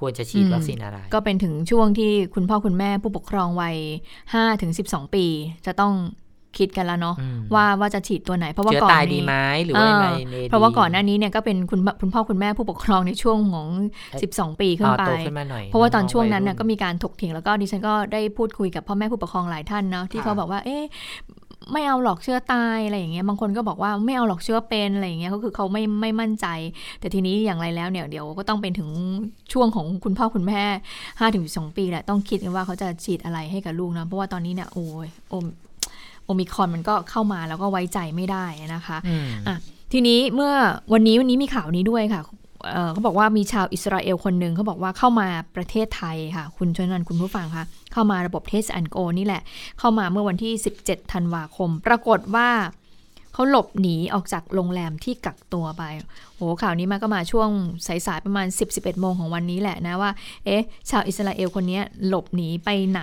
[0.00, 3.76] ควรจะฉีดวัคซีนอะไร ก็เป็นถึงช่วงที่คุณพ่อคุณแม่ผู้ปกครองวัย
[4.18, 5.24] 5ถึง12ปี
[5.66, 5.94] จะต้อง
[6.58, 13.68] คิดกันแล้วเนาะอืมว่าว่าจะฉีดตัวไหน เพราะว่าเชื้อก่อนตายดีนี้ไหมหรือว่ายังไงเออในเพราะว่าก่อนหน้านี้เนี่ยก็เป็นคุณคุณพ่อคุณแม่ผู้ปกครองในช่วงของ
[14.12, 14.20] เอ่อ
[14.52, 20.82] 12 ปีขึ้นไปอ่าโตขึ้นมาหน่อยเพราะว่าตอนองๆช่วงนั้นน่ะยก็รุ่มีการถกเถียงแล้วก็ดิฉันก็ได้พูดคุยกับพ่อแม่ผู้ปกครองหลายท่านเนาะที่ค่ะเขาบอกว่าเอ๊ะ
[21.72, 26.46] ไม่เอาหรอกเชื้อตายอะไรอย่างเงี้ยบางคนก็บอกว่าไม่เอาหรอกเชื้อเป็นอะไรอย่างเงี้ยก็คือเขาไม่ไม่มั่นใจ
[27.00, 28.88] แต่ทีนี้อย่างไรแล้วเนี่ยเดี๋ยวก็ต้องเป็นถึง
[29.52, 30.62] ช่วงของคุณพ่อคุณแม่
[31.00, 35.44] 5ถึง12ปีแหละต้องคิดกันว่าเขาจะฉีดอะไรให้กับลูกนะเพราะว่าตอนนี้เนี่ยโอ้ยโอม
[36.24, 39.56] โอมิครอนมันก็เข้ามาแล้วก็ไว้ใจไม่ได้นะคะอืมอะ
[39.92, 40.52] ทีนี้เมื่อ
[40.92, 42.20] วันนี้วันนี้มีข่าวนี้ด้วยค่ะ
[42.92, 49.42] เขาบอกว่ามีชาวอิสราเอลคนหนึ่งเขาบอกว่าเข้ามาประเทศไทยค่ะ คุณชนันคุณผู้ฟังคะเข้ามาระบบ Test and Go นี่แหละ
[49.78, 50.52] เข้ามาเมื่อวันที่
[50.82, 52.48] 17 ธันวาคม ปรากฏว่า
[53.32, 55.82] เขาหลบหนีออกจากโรงแรมที่กักตัวไป
[56.36, 57.50] โหข่าวนี้มาก็มาช่วง
[57.86, 60.10] สายๆประมาณ 10-11โมงของวันนี้แหละนะว่า
[60.44, 63.02] เอ๊ะ ชาวอิสราเอลคนนี้หลบหนีไปไหน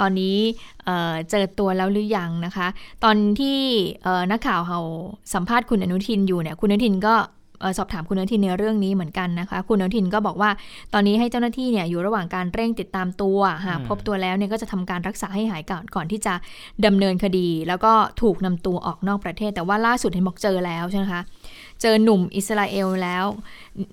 [0.00, 0.36] ตอนนี้
[0.84, 2.66] เเจอตัวแล้วหรือยังนะคะ
[3.04, 3.58] ตอนที่
[4.30, 4.80] นักข่าวเรา
[5.34, 7.14] สัมภาษณ์คุณอนุทินอยู่เนี่ย คุณอนุทินก็
[7.78, 10.50] สอบถามคุณอนุทินในเรื่องนี้เหมือนกันนะคะ คุณอนุทินก็บอกว่า
[10.92, 16.34] ตอนนี้ให้เจ้าหน้าที่เนี่ยอยู่ระหว่างการเร่งติดตามตัวหากอืมพบตัวแล้วเนี่ยก็จะทำการรักษาให้หายก่อนก่อนที่จะ
[16.86, 21.22] ดำเนินคดี แล้วก็ถูกนำตัวออกนอกประเทศ แต่ว่าล่าสุดเห็นบอกเจอแล้วใช่ไหมคะ
[21.82, 23.24] เจอหนุ่มอิสราเอลแล้ว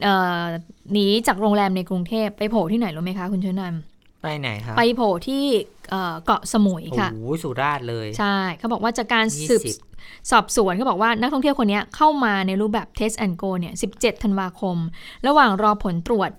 [0.04, 0.42] เอ่อ
[0.92, 3.76] หนีจากโรงแรมในกรุงเทพไปโผล่ที่ไหนรู้ไหมคะคุณชนัน
[4.22, 5.44] ไปไหนครับ ไปโผล่ที่
[5.90, 9.76] เอ่อเกาะสมุยโอ้ค่ะโหสุราษฎร์เลย ใช่ เขาบอกว่าจากการยี่สืบสิบ
[10.32, 14.78] สอบสวนเขาบอกว่านักท่องเที่ยวคนนี้เข้ามาในรูปแบบ Test and Go เนี่ย 17 ธันวาคม
[15.28, 16.32] ระหว่างรอผลตรวจ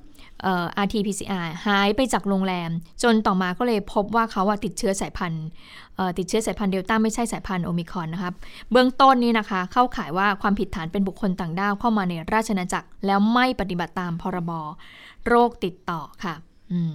[0.43, 2.71] เอ่อ RT-PCR หายไปจากโรงแรม
[3.03, 5.47] จนต่อมาก็เลยพบว่าเขาอะติดเชื้อสายพันธุ์
[5.97, 8.35] เอ่อติดเชื้อสายพันธุ์เดลต้าไม่ใช่สายพันธุ์โอมิครอนนะครับ
[8.71, 14.51] เบื้องต้นนี่นะคะ เข้าข่ายว่าความผิดฐานเป็นบุคคลต่างด้าวเข้ามาในราชอาณาจักร แล้วไม่ปฏิบัติตามพรบ
[15.29, 16.35] โรคติดต่อค่ะ
[16.73, 16.95] อืม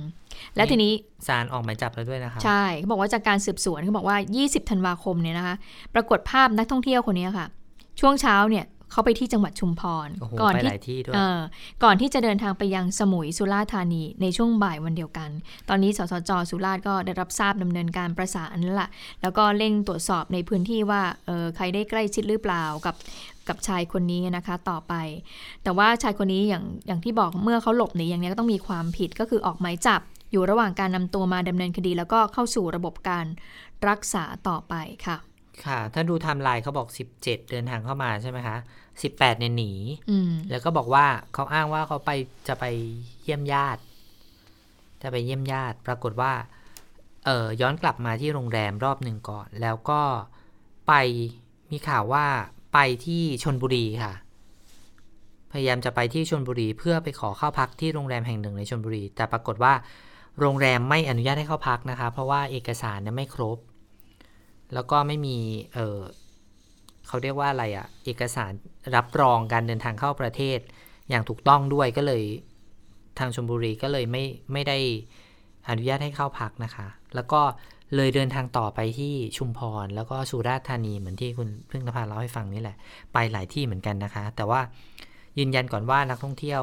[0.56, 0.94] และทีนี้
[1.28, 5.56] ศาลออกหมายจับแล้วด้วยนะครับใช่เขาบอกว่าจากการสืบสวนเขาบอกว่า 20 ธันวาคมเนี่ยนะคะ
[5.94, 7.48] ปรากฏภาพนักท่องเที่ยวคนนี้ค่ะ
[8.00, 11.40] ช่วงเช้าเนี่ยเขาไปที่จังหวัดชุมพรโอ้โหก่อนไปที่หลายที่ด้วยเออ
[11.84, 15.30] ก่อนที่จะเดินทางไปยังสมุยสุราษฎร์ธานีในช่วงบ่ายวันเดียวกัน
[15.70, 18.90] ตอนนี้สสจสุราษฎร์ก็ได้รับทราบดำเนินการประสานแล้วล่ะ
[19.22, 22.96] แล้วก็เร่งตรวจสอบในพื้นที่ว่าเออใครได้ใกล้ชิดหรือเปล่ากับ
[23.48, 24.94] กับชายคนนี้นะคะต่อไป
[25.64, 33.26] แต่ว่าชายคนนี้อย่างอย่างที่บอกเมื่อเขาหลบหนีอย่างนี้ก็ต้องมีความผิดก็คือออกหมายจับ อยู่ระหว่างการนำตัวมาดำเนินคดี แล้วก็เข้าสู่ระบบการ
[33.90, 34.74] รักษาต่อไป
[35.06, 35.18] ค่ะ
[35.66, 38.58] ค่ะ ถ้าดูไทม์ไลน์เขาบอก 17 เดินทางเข้ามาใช่ไหมคะ
[38.98, 39.72] 18เนี่ยหนี
[40.10, 42.12] อืมแล้วก็บอกว่าเขาอ้างว่าเขาไป
[42.48, 42.66] จะไป
[43.24, 43.82] เยี่ยมญาติ
[45.02, 46.34] จะไปเยี่ยมญาติ ปรากฏว่า
[47.26, 50.02] เออย้อนกลับมาที่โรงแรมรอบหนึ่งก่อน แล้วก็
[50.88, 50.94] ไป
[51.72, 52.26] มีข่าวว่า
[52.74, 54.14] ไปที่ชลบุรีค่ะ
[55.52, 59.74] พยายามจะไปที่ชลบุรีเพื่อไปขอเข้าพักที่โรงแรมแห่งหนึ่งในชลบุรี แต่ปรากฏว่า
[60.40, 63.58] โรงแรมไม่อนุญาตให้เข้าพักนะคะ เพราะว่าเอกสารเนี่ยไม่ครบ
[64.74, 65.38] แล้วก็ไม่มี
[65.74, 66.00] เออ
[67.08, 68.52] เขาเรียกว่าอะไรอะ่ะ เอกสาร
[68.96, 70.60] รับรองการเดินทางเข้าประเทศ
[71.10, 72.24] อย่างถูกต้องด้วยก็เลย
[73.20, 74.24] ทางชลบุรีก็เลยไม่
[74.54, 74.78] ไม่ได้
[75.70, 77.42] อนุญาตให้เข้าพักนะคะ แล้วก็
[77.96, 82.78] เลยเดินทางต่อไปที่ชุมพร แล้วก็สุราษฎร์ธานีเหมือนที่คุณพึ่งนภาเล่าให้ฟังนี่แหละ
[83.14, 84.62] ไปหลายที่เหมือนกันนะคะ แต่ว่า
[85.40, 86.62] ยืนยันก่อนว่านักท่องเที่ยว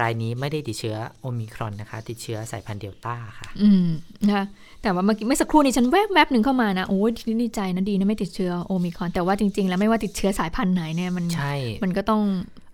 [0.00, 3.86] รายนี้ไม่ได้ติดเชื้อโอมิครอนนะคะ ติดเชื้อสายพันธุ์เดลต้าค่ะ อืม
[4.26, 4.46] นะคะ
[4.82, 7.10] แต่ว่าเมื่อกี้เมื่อสักครู่นี้ฉันแวบแวบหนึ่งเข้ามานะโอ้ย
[7.42, 12.22] ดีใจนะดีนะไม่ติดเชื้อโอมิครอน แต่ว่าจริง ๆ แล้วไม่ว่าติดเชื้อสายพันธุ์ไหนเนี่ยมันใช่มันก็ต้อง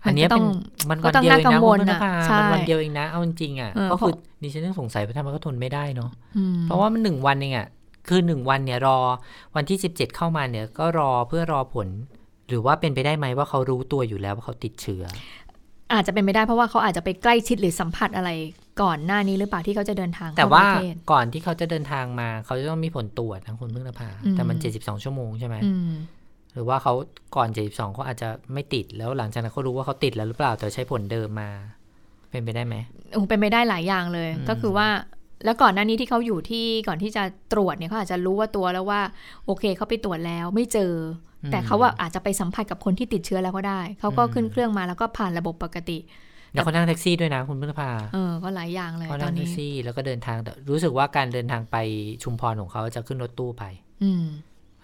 [0.03, 0.47] อันเนี้ยก็ต้เป็อนง
[0.89, 7.67] มันก็วันต้องเดียวเองน่ากันะงวคุลณพึ่งนน่ะภาใช่มันวันเดียวเองนะเอาจริงๆอะเออก็คือเพราะดิฉันยังสงสัยว่าทำไมก็ทนไม่ได้เนาะอืมเพราะว่ามันหนึ่งวันเองอะ่ะ
[8.07, 8.97] คือหนึ่งวันเนี่ยรอ
[9.55, 11.87] วันที่สิบเจ็ดเข้ามาเนี่ยก็รอเพื่อรอผล
[12.47, 15.03] หรือว่าเป็นไปได้ไหมว่าเขารู้ตัวอยู่แล้วว่าเขาติดเชื้อ
[15.93, 18.29] อาจจะเป็นไม่ได้เพราะว่าเขาอาจจะไปใกล้ชิดหรือสัมผัสอะไร
[18.81, 25.91] ก่อนหน้านี้หรือเปล่าที่เขาจะเดินทางแต่เข้าว่าประเทศก่อนที่เขาจะเดินทางมา เขาจะต้องมีผลตรวจนะคุณพึ่งนภาอืมแต่มันเจ็ดสิบสองชั่วโมงใช่ไหมอืม
[26.53, 26.93] หรือว่าเขา
[27.35, 31.49] ก่อนเจ็ดสิบสองเขาอาจจะไม่ติดแล้วหลังจากนั้นเขารู้ว่าเขาติดแล้วหรือเปล่าแต่ใช้ผลเดิมมา
[32.29, 32.75] เป็นไปได้ไหม
[33.13, 34.87] โอ้เป็นไปได้หลายอย่างเลยอืมก็คือว่า
[35.45, 37.23] แล้วก่อนหน้านี้ที่เขาอยู่ที่ก่อนที่จะ
[37.53, 39.01] ตรวจเนี่ยเขาอาจจะรู้ว่าตัวแล้วว่า
[39.45, 45.97] โอเคเขาไปตรวจแล้วไม่เจออ แต่เขาว่าอาจจะไปสัมผัสกับคนที่ติดเชื้อแล้วก็ได้ เขาก็ขึ้นเครื่องมาแล้วก็ผ่านระบบปกติ
[46.53, 51.77] แล้วเขานั่งแท็กซี่ด้วยนะคุณพึ่งนภาเออ ก็หลายอย่างเลยเขาตนั่องนแท็นี้กซี่แล้วก็เดินทางแต่รู้สึกว่าการเดินทางไป
[52.23, 53.63] ชุมพรของเขาจะขึ้นรถตู้ไป
[54.03, 54.25] อืม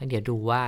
[0.09, 0.61] เดี๋ยวดูว่า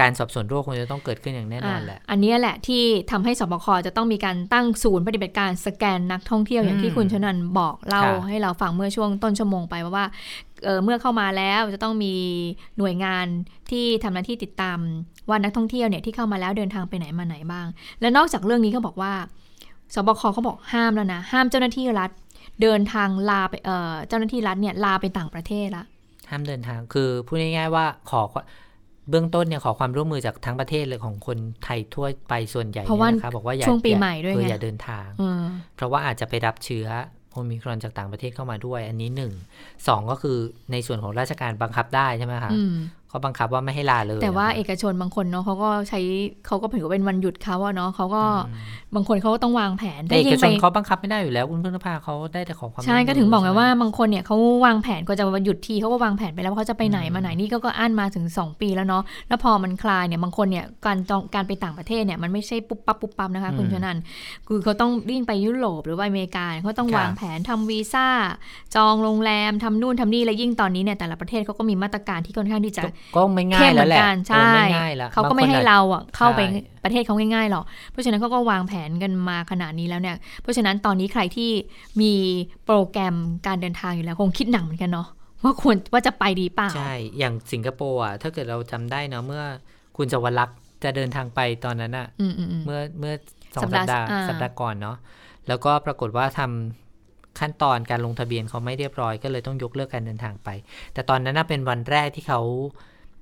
[0.00, 10.06] การสอบสวนโรคคงจะต้องเกิดขึ้นอย่างแน่นอนแหละ อันนี้แหละที่ทำให้สบคจะต้องมีการตั้งศูนย์ปฏิบัติการสแกนนักท่องเที่ยวอย่างที่อืมคุณชนันบอกเล่าค่ะให้เราฟังเมื่อช่วงต้นชั่วโมงไปว่าว่า
[10.64, 12.14] เอ่อเมื่อเข้ามาแล้วจะต้องมี
[12.78, 13.26] หน่วยงาน
[13.70, 14.78] ที่ทำหน้าที่ติดตาม
[15.28, 17.66] ว่านักท่องเที่ยวเนี่ยที่เข้ามาแล้วเดินทางไปไหนมาไหนบ้าง
[18.00, 19.12] และนอกจากเรื่องนี้เขาบอกว่า
[19.94, 22.10] สบคเขาบอกห้ามแล้วนะห้ามเจ้าหน้าที่รัฐ
[22.62, 25.84] เดินทางลาไปเอ่อเจ้าหน้าที่รัฐเนี่ยลาไปต่างประเทศละ
[26.30, 28.22] ห้ามเดินทางคือพูดง่ายๆว่าขอ
[29.10, 35.44] เบื้องต้นเนี่ยขอความร่วมมือจากทั้งประเทศเลยของคนไทยทั่วไปส่วนใหญ่เพราะว่าเนี่ยนะคะบอกว่าอย่าช่วงปีอย่าใหม่ด้วยคือไงอย่าเดินทางเออ
[35.76, 36.86] เพราะว่าอาจจะไปรับเชื้อ
[37.36, 39.32] โอมิครอนจากต่างประเทศเข้ามาด้วย อันนี้หนึ่ง
[39.88, 40.38] สองก็คือ
[40.72, 42.50] ในส่วนของราชการบังคับได้ใช่ไหมคะ
[43.16, 46.00] อืมเขาบังคับว่าไม่ให้ลาเลย แต่ว่านะคะเอกชนบางคนเนาะเขาก็ใช้
[46.46, 63.98] เขาก็ถือว่าเป็นวันหยุดเขาอะเนาะเขาก็อืมบางคนเขาก็ต้องวางแผนแต่เอกยิ่งชไปนเขาบังคับไม่ได้อยู่แล้วคุณพึ่งนภาเขาได้แต่ขอความใช่ร่วมมืก็ถึงบอกไงใช่หมว่าบางคนเนี่ยเขาวางแผนก็จะวันหยุดทีเขาก็วางแผนไปแล้วว่าเขาจะไปไหนอืมมาไหนนี่ก็ก็อั้นมาถึง 2 ปีแล้วเนาะแล้วพอมันคลายเนี่ยบางคนเนี่ยการจองการไปต่างประเทศเนี่ยมันไม่ใช่ปุ๊บปั๊บปุ๊บปั๊บนะคะคุณชนัน
[64.48, 68.06] คือเขาต้องวิ่งไปยุโรปหรือว่าอเมริกาเขาต้องวางแผนทำวีซ่า
[68.76, 72.82] จองโรงแรมทำนู่นทำนี่และยิ่งตอนนี้เนี่ยแต่ละประเทศเขาก็มีมาตรการที่ค่อนข้างที่จะ
[73.14, 81.50] ก็ไม่ง่าเข้ยมเหแล้มืวอนแหละกันเอใช่อไม่ง่ายแล้วเขาก็ไม่บงคนให้อะเราอะเข้าไปใช่ประเทศเขาง่ายๆหรอกเพราะฉะนั้นเขาก็วางแผนกันมาขนาดนี้แล้วเนี่ย เพราะฉะนั้นตอนนี้ใครที่
[82.00, 82.12] มี
[82.66, 83.16] โปรแกรม
[83.46, 85.08] การเดินทางอยู่แล้วคงคิดหนักเหมือนกันเนาะ
[85.42, 89.44] ว่าควรว่าจะไปดีเปล่าใช่ อย่างสิงคโปร์อะถ้าเกิดเราจำได้เนาะเมื่อ
[89.96, 93.14] คุณจวลักษณ์จะเดินทางไปตอนนั้นอะอืมอืมอืมเมื่อเมื่อ
[93.56, 94.96] สองสัสัปปดาดาห์ห์อ่าสัปดาห์ก่อนเนาะ
[95.48, 100.48] แล้วก็ปรากฏว่าทำขั้นตอนการลงทะเบียนเขาไม่เรียบร้อยก็เลยต้องยกเลิกการเดินทางไป
[100.92, 102.40] แต่ตอนนั้นน่ะเป็นวันแรกที่เขา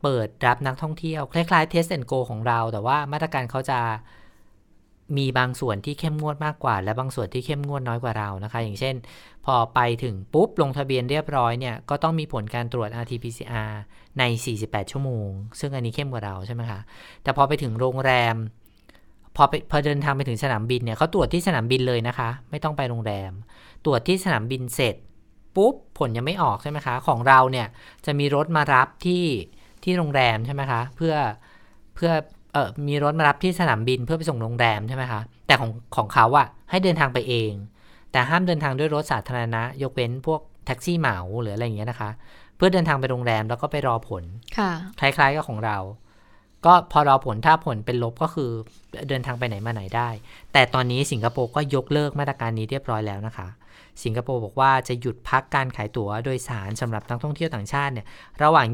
[0.04, 3.80] เปิดรับนักท่องเที่ยว คล้ายๆ Test and Go ของเรา แต่ว่ามาตรการเขาจะ
[5.16, 8.94] มีบางส่วนที่เข้มงวดมากกว่า และบางส่วนที่เข้มงวดน้อยกว่าเรานะคะ อย่างเช่น
[9.44, 13.70] พอไปถึงปุ๊บลงทะเบียนเรียบร้อยเนี่ยก็ต้องมีผลการตรวจ RT-PCR
[14.18, 14.22] ใน
[14.58, 15.28] 48 ชั่วโมง
[15.60, 16.80] ซึ่งอันนี้เข้มกว่าเราใช่ไหมคะ
[17.22, 18.36] แต่พอไปถึงโรงแรม
[19.36, 23.32] พอไปพอเดินทางไปถึงสนามบินเนี่ยเขาตรวจที่สนามบินเลยนะคะ ไม่ต้องไปโรงแรม
[23.84, 24.94] ตรวจที่สนามบินเสร็จ
[25.56, 27.66] ปุ๊บผลยังไม่ออกใช่ไหมคะ ของเราเนี่ย
[28.06, 29.24] จะมีรถมารับที่
[29.84, 31.14] ที่โรงแรมใช่ไหมคะ เพื่อ
[31.94, 32.10] เพื่อ
[32.52, 37.52] เออมีรถมารับที่สนามบินเพื่อไปส่งโรงแรมใช่ไหมคะ แต่ของของเขาอะให้เดินทางไปเอง
[38.12, 42.10] แต่ห้ามเดินทางด้วยรถสาธารณะ ยกเว้นพวกแท็กซี่เหมาหรืออะไรอย่างเงี้ยนะคะ
[42.56, 44.24] เพื่อเดินทางไปโรงแรมแล้วก็ไปรอผล
[44.58, 44.70] ค่ะ
[45.00, 45.78] คล้ายๆกับของเรา
[46.66, 48.50] ก็พอรอผลถ้าผลเป็นลบก็คือ
[49.08, 50.08] เดินทางไปไหนมาไหนได้
[50.52, 53.48] แต่ตอนนี้สิงคโปร์ก็ยกเลิกมาตรการนี้เรียบร้อยแล้วนะคะ
[54.02, 58.06] สิงคโปร์บอกว่าจะหยุดพักการขายตั๋วโดยสารสำหรับนักท่องเที่ยวต่างชาติเนี่ย
[58.42, 58.68] ระหว่าง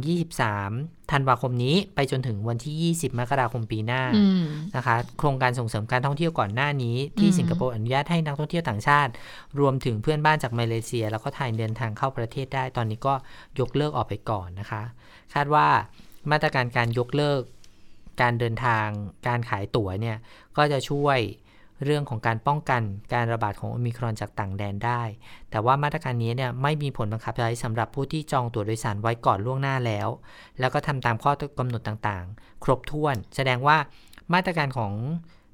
[0.52, 4.44] 23 ธันวาคมนี้ไปจนถึงวันที่ 20 มกราคมปีหน้าอืม
[4.76, 9.12] นะคะ โครงการส่งเสริมการท่องเที่ยวก่อนหน้านี้ ที่อืมสิงคโปร์อนุญาตให้นักท่องเที่ยวต่างชาติ
[9.60, 13.14] รวมถึงเพื่อนบ้านจากมาเลเซีย แล้วก็ไทยเดินทางเข้าประเทศได้ ตอนนี้ก็
[13.60, 14.82] ยกเลิกออกไปก่อนนะคะ
[15.34, 15.66] คาดว่า
[16.30, 17.42] มาตรการการยกเลิก
[18.20, 18.86] การเดินทาง
[19.28, 20.16] การขายตั๋วเนี่ย
[20.56, 21.18] ก็จะช่วย
[21.84, 22.82] เรื่องของการป้องกัน
[23.14, 25.02] การระบาดของโอมิครอนจากต่างแดนได้
[25.50, 30.08] แต่ว่ามาตรการนี้เนี่ยไม่มีผลบังคับใช้สำหรับผู้ที่จองตั๋วโดยสารไว้ก่อนล่วงหน้าแล้ว
[30.60, 33.76] แล้วก็ทำตามข้อกำหนดต่างๆ ครบถ้วน แสดงว่า
[34.34, 34.94] มาตรการของ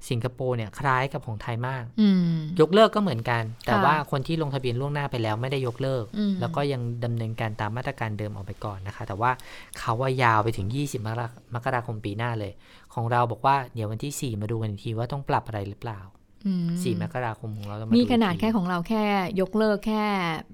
[0.09, 9.31] สิงคโปร์เนี่ยคล้ายกับของไทยมากอืมยกเลิกก็เหมือนกัน แต่ค่ะว่าคนที่ลงทะเบียนล่วงหน้าไปแล้วไม่ได้ยกเลิกอืมแล้วก็ยังดำเนินการตามมาตรการเดิมออกไปก่อนนะคะ แต่ว่า
[9.79, 12.51] เขาว่ายาวไปถึง 20มกรามกราคมปีหน้าเลย
[12.93, 15.99] ของเราบอกว่าเดี๋ยววันที่ 4 มาดูกันอีกทีว่าต้องปรับอะไรหรือเปล่า
[16.45, 19.03] อืม4มกราคมของเราต้องมานี่ดูขนาดอีกทีแค่ของเราแค่
[19.41, 20.03] ยกเลิกแค่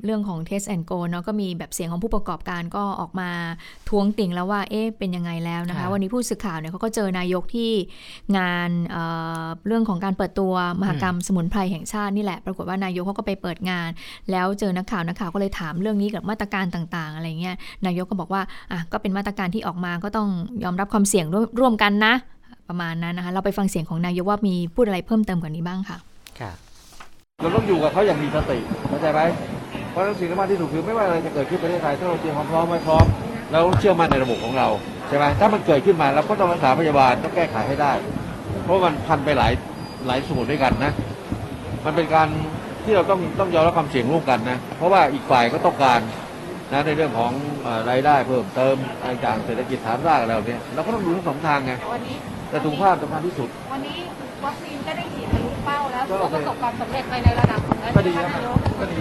[0.06, 3.30] เรื่องของ Test and Go เนาะก็มีแบบเสียงของผู้ประกอบการก็ออกมา
[3.90, 7.72] ทวงติ่งแล้วว่าเอ๊ะเป็นยังไงแล้วนะคะ วันนี้ผู้สื่อข่าวเนี่ยเขาก็เจอนายกที่
[8.38, 9.04] งานเอ่
[9.42, 13.90] อเรื่องของการเปิดตัวมหกรรมสมุนไพรแห่งชาตินี่แหละ ปรากฏว่านายกเขาก็ไปเปิดงาน
[14.32, 18.42] แล้วเจอนักข่าวนักข่าวก็เลยถามเรื่องนี้กับมาตรการต่าง ๆ อะไรเงี้ยนายกก็บอกว่า
[18.72, 20.30] อะก็เป็นมาตรการที่ออกมาก็ต้อง
[20.64, 22.16] ยอมรับความเสี่ยงร่วมร่วมกันนะ
[22.74, 25.98] ประมาณนั้นนะคะ เราไปฟังเสียงของนายกว่ามีพูดอะไรเพิ่มเติมกว่านี้บ้างค่ะ
[26.40, 26.52] ค่ะ
[27.42, 29.22] เราต้องอยู่กับเขาอย่างมีสติเข้าใจไหม
[29.92, 33.06] เพราะฉะนั้นสิ่งสำคัญที่สุดคือไม่ว่าอะไรจะเกิดขึ้นประเทศไทยถ้าเราเตรียมความพร้อมไว้พร้อม
[33.52, 34.68] เราต้องเชื่อมั่นในระบบของเรา
[35.08, 37.94] ใช่ไหมถ้ามันเกิดขึ้นมาเราก็ต้องรักษาพยาบาลต้องแก้ไขให้ได้
[38.64, 39.54] เพราะมันพันไปหลาย
[40.08, 40.92] หลายส่วนด้วยกันนะ
[41.86, 42.28] มันเป็นการ
[42.84, 46.02] ที่เราต้องต้องยอมรับความเสี่ยงร่วมกันนะ เพราะว่าอีกฝ่ายก็ต้องการ
[46.74, 47.32] นะในเรื่องของ
[47.64, 52.18] เอ่อรายได้เพิ่มเติมอะไรต่างเศรษฐกิจฐานรากอะไรเหล่านี้เราก็ต้องดูทั้งสองทางไงวันนี้
[52.54, 53.98] แต่สุขภาพสำคัญที่สุด วันนี้
[54.46, 58.98] วัคซีนก็ได้ฉีดทะลุเป้าแล้วก็ก็โอเคประสบความสำเร็จไปในระดับหนึ่งแล้วก็ดีใช่นะไหมคคะรับนายกก็ดี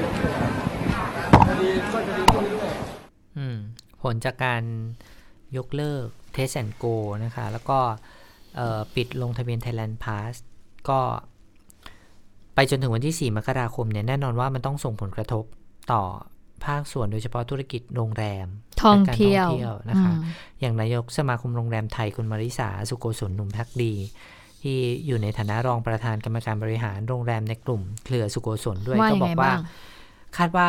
[1.46, 3.56] ก็ดีก็ดีขึ้นเรื่อยๆอืม
[4.02, 4.62] ผลจากการ
[5.56, 7.78] ยกเลิก Test and Go นะคะ แล้วก็
[8.56, 10.32] เอ่อปิดลงทะเบียน Thailand Pass
[10.88, 11.00] ก็
[12.54, 15.44] ไปจนถึงวันที่ 4 มกราคมเนี่ย แน่นอนว่ามันต้องส่งผลกระทบ
[15.92, 16.02] ต่อ
[16.66, 18.46] ภาคส่วนโดยเฉพาะธุรกิจโรงแรม
[18.82, 20.22] ท่องและการเที่ยวนะคะอืม
[20.60, 23.94] อย่างนายกสมาคมโรงแรมไทยคุณมาริสาสุโกศลหนุ่มพักดี
[24.62, 29.58] ที่อยู่ในฐานะรองประธานกรรมการบริหารโรงแรมในกลุ่มเครือสุโกศลด้วยว่าก็ยังบไงอกว่าบ้าง
[30.36, 30.68] คาดว่า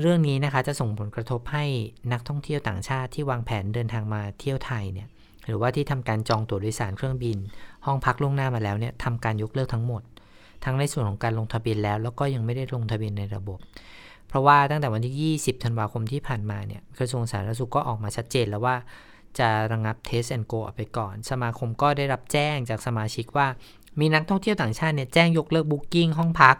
[0.00, 1.64] เรื่องนี้นะคะจะส่งผลกระทบให้
[2.12, 5.08] นักท่องเที่ยวต่างชาติที่วางแผนเดินทางมาเที่ยวไทยเนี่ย
[5.46, 7.38] หรือว่าที่ทำการจองตั๋วโดยสารเครื่องบิน
[7.86, 10.02] ห้องพักล่วงหน้ามาแล้วเนี่ยทำการยกเลิกทั้งหมด
[10.64, 13.58] ทั้งในส่วนของการลงทะเบียนแล้ว แล้วก็ยังไม่ได้ลงทะเบียนในระบบ
[14.30, 18.76] เพราะว่าตั้งแต่วันที่ 20 ธันวาคมที่ผ่านมาเนี่ยกระทรวงสาธารณสุขก็ออกมาชัดเจนแล้วว่า
[19.38, 23.46] จะระงับ Test and Go ออกไปก่อน สมาคมก็ได้รับแจ้งจากสมาชิกว่า
[24.00, 26.56] มีนักท่องเที่ยวต่างชาติเนี่ยแจ้งยกเลิก booking ห้องพัก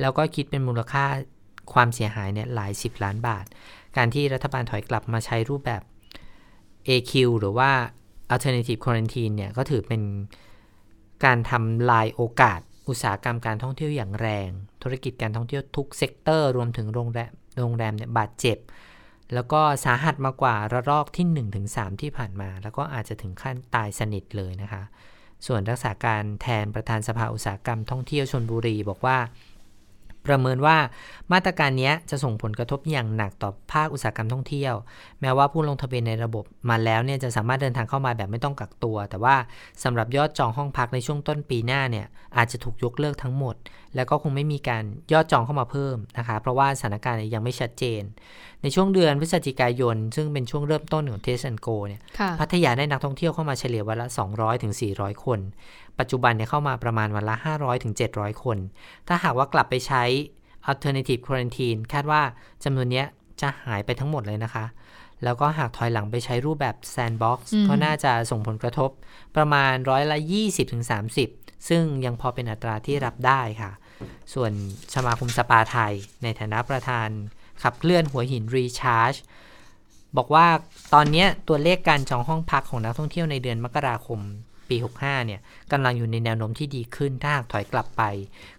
[0.00, 1.04] แล้วก็คิดเป็นมูลค่า
[1.72, 3.44] ความเสียหายเนี่ยหลาย 10 ล้านบาท
[3.96, 5.82] การที่รัฐบาลถอยกลับมาใช้รูปแบบ
[6.88, 7.70] AQ หรือว่า
[8.34, 10.02] Alternative Quarantine เนี่ยก็ถือเป็น
[11.24, 14.50] การทำลายโอกาส อุตสาหกรรมการท่องเที่ยวอย่างแรง
[14.82, 18.58] ธุรกิจการท่องเที่ยวทุก sector รวมถึงโรงแรมโรงแรมเนี่ยบาดเจ็บ
[19.34, 21.26] แล้วก็สาหัสมากกว่าระลอกที่
[21.68, 24.82] 1-3 ที่ผ่านมา แล้วก็อาจจะถึงขั้นตายสนิทเลยนะคะ
[25.46, 29.18] ส่วนรักษาการแทนประธานสภาอุตสาหกรรมท่องเที่ยวชนบุรีบอกว่า
[30.26, 30.76] ประเมินว่า
[31.32, 34.74] มาตรการนี้จะส่งผลกระทบอย่างหนักต่อภาคอุตสาหกรรมท่องเที่ยว
[35.20, 39.36] แม้ว่าผู้ลงทะเบียนในระบบมาแล้วเนี่ยจะสามารถเดินทางเข้ามาแบบไม่ต้องกักตัว แต่ว่า
[39.84, 42.06] สำหรับยอดจองห้องพักในช่วงต้นปีหน้าเนี่ย
[42.36, 43.54] อาจจะถูกยกเลิกทั้งหมด
[43.96, 48.02] แล้วก็คงไม่มีการยอดจองเข้ามาเพิ่มนะคะ เพราะว่าสถานการณ์ยังไม่ชัดเจน
[48.62, 55.38] ในช่วงเดือนพฤศจิกายน ซึ่งเป็นช่วงเริ่มต้นของ Test and Go เนี่ยค่ะพัทยาได้นักท่องเที่ยวเข้ามาเฉลี่ยวันละ 200ถึง400 คน
[55.98, 58.58] ปัจจุบันเนี่ยเข้ามาประมาณวันละ500ถึง700 คน
[59.08, 60.02] ถ้าหากว่ากลับไปใช้
[60.70, 62.22] alternative quarantine คาดว่า
[62.64, 63.06] จำนวนเนี้ย
[63.40, 64.64] จะหายไปทั้งหมดเลยนะคะ
[65.24, 68.90] แล้วก็หากถอยหลังไปใช้รูปแบบ sandbox อืมก็น่าจะส่งผลกระทบ
[69.36, 70.84] ประมาณร้อยละ 20ถึง
[71.16, 73.70] 30 ซึ่งยังพอเป็นอัตราที่รับได้ค่ะ
[74.34, 74.52] ส่วน
[74.94, 77.08] สมาคมสปาไทย ในฐานะประธาน
[77.62, 79.14] ขับเคลื่อนหัวหินรีชาร์จ
[80.16, 80.46] บอกว่า
[80.94, 84.20] ตอนนี้ตัวเลขการจองห้องพักของนักท่องเที่ยวในเดือนมกราคม
[84.72, 85.40] ปี 65 เนี่ย
[85.72, 88.02] กำลังอยู่ในแนวโน้มที่ดีขึ้น ถ้าหากถอยกลับไป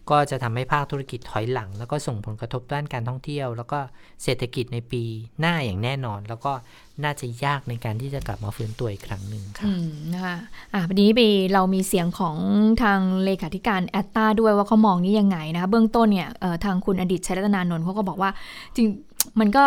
[0.09, 3.79] ก็จะทำให้ภาคธุรกิจถอยหลัง แล้วก็ส่งผลกระทบด้านการท่องเที่ยว แล้วก็
[4.23, 5.03] เศรษฐกิจในปี
[5.39, 6.53] หน้าอย่างแน่นอน แล้วก็
[7.03, 10.37] น่าจะยากในการที่จะกลับมาฟื้นตัวอีกครั้งหนึ่งค่ะอืมนะคะ
[10.73, 11.19] อะวันนี้ไป
[11.53, 12.35] เรามีเสียงของ
[12.83, 16.29] ทางเลขาธิการแอตตาด้วยว่าเขามองนี้ยังไงนะคะเบื้องต้นเนี่ย
[16.65, 18.29] ทางคุณอดิตชัยรัตนานนท์เขาก็บอกว่า
[18.75, 18.87] จริง
[19.39, 19.65] มันก็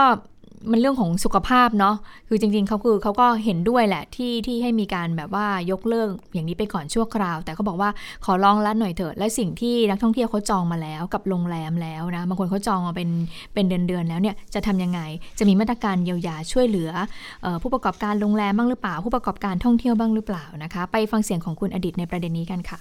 [0.70, 1.96] มันเรื่องของสุขภาพเนาะ
[2.28, 7.90] คือจริงๆเขาคือเขาก็เห็นด้วยแหละที่ที่ให้มีการแบบว่ายกเลิกอย่างนี้ไปก่อนชั่วคราว แต่เขาบอกว่า
[8.24, 13.08] ขอลองลัดหน่อยเถอะและสิ่งที่นักท่องเที่ยวเขาจองมาแล้วกับโรงแรมแล้วนะบางคนเขาจองมาเป็น
[13.54, 15.00] เป็นเดือนๆแล้วเนี่ยจะทำยังไง
[15.38, 16.90] จะมีมาตรการเยียวยาช่วยเหลือ
[17.44, 22.78] ออผู้ประกอบการโรงแรมบ้างหรือเปล่า ผู้ประกอบการท่องเที่ยวบ้างหรือเปล่านะคะ ไปฟังเสียงของคุณอดิตในประเด็นนี้กันค่ะ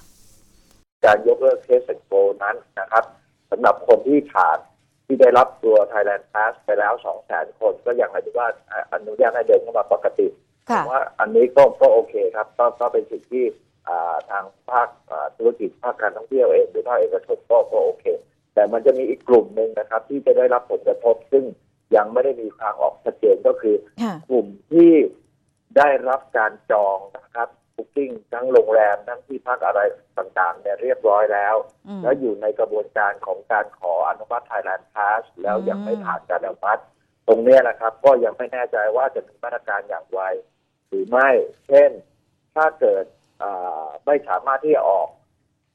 [1.05, 2.11] การยกเลิก Test and Go
[2.43, 3.03] นั้นนะครับ
[3.51, 4.57] สำหรับคนที่ขาด
[5.05, 10.27] ที่ได้รับตัว Thailand Pass ไปแล้ว2 0 0 0 0 0คนก็ยังหมายถึงว่าอ่าอนุญาตให้เดินทางเข้ามาปกติ
[10.69, 13.45] ค่ะผมว่าอันนี้ก็ก็โอเคครับก็ก็เป็นสิ่งที่
[13.87, 18.05] อ่าทางภาคอ่าธุรกิจภาคการท่องเที่ยวเองหรือภาคเอกชนก็ก็โอเค
[18.53, 21.43] แต่มันจะมีอีกกลุ่มหนึ่งนะครับ ที่จะได้รับผลกระทบ ซึ่ง
[21.95, 24.91] ยังไม่ได้มีทางออกชัดเจนก็คือค่ะกลุ่มที่
[25.77, 29.81] ได้รับการจองนะครับ บุ๊กิ้งทั้งโรงแรมทั้งที่พักอะไร
[30.17, 31.55] ต่างๆเนี่ยเรียบร้อยแล้ว
[31.87, 36.81] อืมแล้วอยู่ในกระบวนการของการขออนุมัติ Thailand Pass แล้วยังไม่ผ่านการอนุมัติ
[37.27, 40.21] ตรงเนี้ยนะครับ ก็ยังไม่แน่ใจว่าจะมีมาตรการอย่างไร
[40.87, 41.29] หรือไม่
[41.67, 41.91] เช่น
[42.55, 43.05] ถ้าเกิด
[43.41, 45.07] อ่าไม่สามารถที่จะออก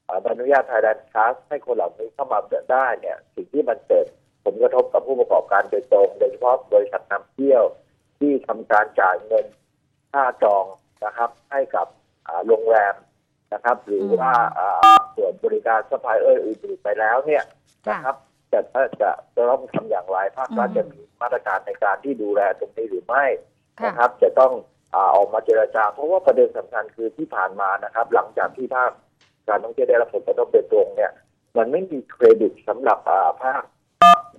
[0.07, 4.05] อ่าใบอนุญาต Thailand Pass ให้คนเหล่านี้เข้ามาเดินได้เนี่ย สิ่งที่มันเกิด
[4.45, 7.63] ผลกระทบกับผู้ประกอบการโดยตรง โดยเฉพาะบริษัทนำเที่ยว
[8.19, 9.45] ที่ทำการจ่ายเงิน
[10.11, 10.65] ค่าจอง
[11.05, 11.87] นะครับ ให้กับ
[12.27, 12.95] อ่าโรงแรม
[13.53, 17.43] นะครับ หรือว่าอ่าส่วนบริการซัพพลายเออร์อื่นๆไปแล้วเนี่ย
[17.87, 18.15] นะครับ
[18.51, 23.25] จะจะจะจะต้องทำอย่างไรภาครัฐอืมจะมีมาตรการในการที่ดูแลตรงนี้หรือไม่
[23.79, 24.53] ค่ะนะครับ จะต้อง
[24.93, 28.91] อาออกมาเจรจา เพราะว่าประเด็นสำคัญคือที่ผ่านมานะครับ หลังจากที่ภาค
[29.47, 31.11] การท่องเที่ยวได้รับผลกระทบโดยตรงเนี่ย
[31.57, 33.63] มันไม่มีเครดิตสำหรับอ่าภาค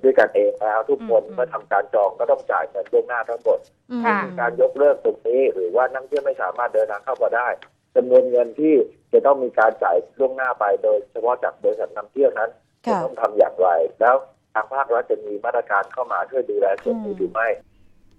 [0.02, 3.58] ด้วยกันเองแล้วทุกคนอืมเมื่อทำการจองก็ต้องจ่ายเงินล่วงหน้าทั้งหมด
[3.90, 7.48] อืมค่ะการยกเลิกตรงนี้หรือว่านักท่องเที่ยวไม่สามารถเดินทางเข้ามาได้
[7.96, 8.74] จำนวนเงินที่
[9.12, 12.50] จะต้องมีการจ่ายล่วงหน้าไปโดย เฉพาะจากบริษัทนำเที่ยวนั้น
[12.84, 13.68] จะค่ะต้องทำอย่างไร
[14.00, 14.16] แล้ว
[14.54, 17.48] ทางภาครัฐจะมีมาตรการเข้ามาช่วยดูแลส่วนนี้อืมหรือไม่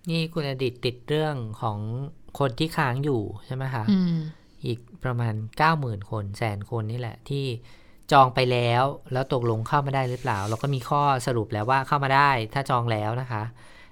[0.10, 1.80] นี่คุณอดิตติดเรื่องของ
[2.40, 4.18] คนที่ค้างอยู่ใช่ไหมคะอืม
[4.66, 5.34] อีกประมาณ
[5.72, 7.46] 90,000คนแสนคนนี่แหละที่
[8.12, 13.44] จองไปแล้ว แล้วตกลงเข้ามาได้หรือเปล่า เราก็มีข้อสรุปแล้วว่าเข้ามาได้ ถ้าจองแล้วนะคะ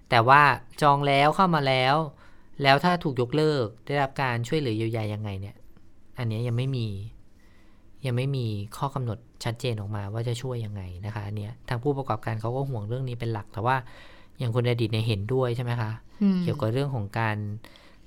[0.09, 0.41] แต่ว่า
[0.81, 1.95] จองแล้วเข้ามาแล้ว
[2.63, 5.55] แล้วถ้าถูกยกเลิกได้รับการช่วยเหลือเยียวยายังไงเนี่ย
[6.17, 6.87] อันเนี้ยยังไม่มี
[8.05, 8.45] ยังไม่มี
[8.77, 13.75] ข้อกำหนดชัดเจนออกมาว่าจะช่วยยังไงนะคะอันเนี้ยทางผู้ประกอบการเขาก็ห่วงเรื่องนี้เป็นหลัก แต่ว่า
[14.39, 17.37] อย่างคุณอดิตเนี่ยเห็นด้วยใช่ไหมคะอืมเกี่ยวกับเรื่องของการ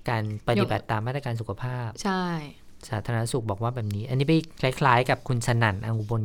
[0.09, 2.25] การปฏิบัติตามมาตรการสุขภาพ ใช่
[2.89, 6.23] สาธารณสุขบอกว่าแบบนี้ อันนี้ไปคล้าย ๆ กับคุณสนั่นอังอุบล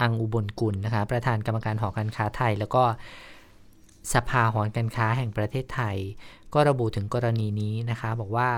[0.00, 2.82] อังอุบลกุลนะคะ ประธานกรรมการหอการค้าไทย แล้วก็
[4.14, 5.96] สภาหอการค้าแห่งประเทศไทย
[6.54, 8.50] ก็ระบุถึงกรณีนี้นะคะ บอกว่า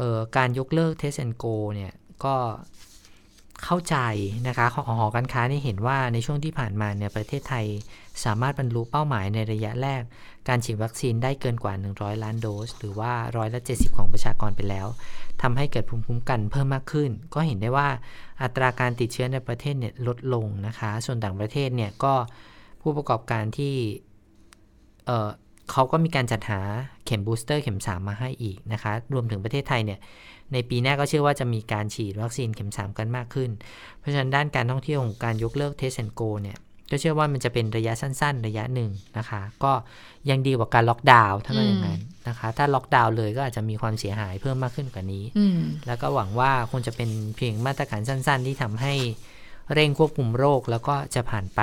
[0.00, 1.44] ออการยกเลิก Test and Go
[1.74, 1.92] เนี่ย
[2.24, 2.34] ก็
[3.64, 3.96] เข้าใจ
[4.48, 7.66] นะคะหองหอการค้านี่เห็นว่าในช่วงที่ผ่านมาเนี่ยประเทศไทย
[8.24, 10.02] สามารถบรรลุเป้าหมายในระยะแรก
[10.48, 14.86] การฉีดวัคซีนได้เกินกว่า 100 ล้านโดส หรือว่าร้อยละ70 ของประชากรไปแล้ว
[15.42, 17.88] ทำให้เกิดภูมิคุ้มกันเพิ่มมากขึ้น ก็เห็นได้ว่า
[18.42, 22.14] อัตราการติดเชื้อในประเทศเนี่ยลดลงนะคะ ส่วนต่างประเทศเนี่ยก็
[22.80, 23.74] ผู้ประกอบการที่
[25.06, 25.30] เออ
[25.70, 26.60] เขาก็มีการจัดหา
[27.04, 29.98] เข็ม booster เข็ม 3 มาให้อีกนะคะ รวมถึงประเทศไทยเนี่ย
[30.52, 33.50] ในปีหน้าก็เชื่อว่าจะมีการฉีดวัคซีนเข็ม 3 กันมากขึ้น
[33.98, 36.58] เพราะฉะนั้นด้านการท่องเที่ยวของการยกเลิกเทสเ n นโกเนี่ย
[36.90, 39.72] ก็เชื่อว่ามันจะเป็นระยะสั้น ๆ ระยะหนึ่งนะคะ ก็
[40.30, 48.94] ยังดีกว่าการล็อกดาวน์ถ้าเป็นอย่างนั้นนะคะ ถ้าล็อกดาวน์เลยก็อาจจะมีความเสียหายเพิ่มมากขึ้นกว่านี้อืมแล้วก็หวังว่าคงจะเป็นเพียงมาตรการสั้น ๆ ที่ทำให้
[49.74, 51.60] เร่งควบคุมโรคแล้วก็จะผ่านไป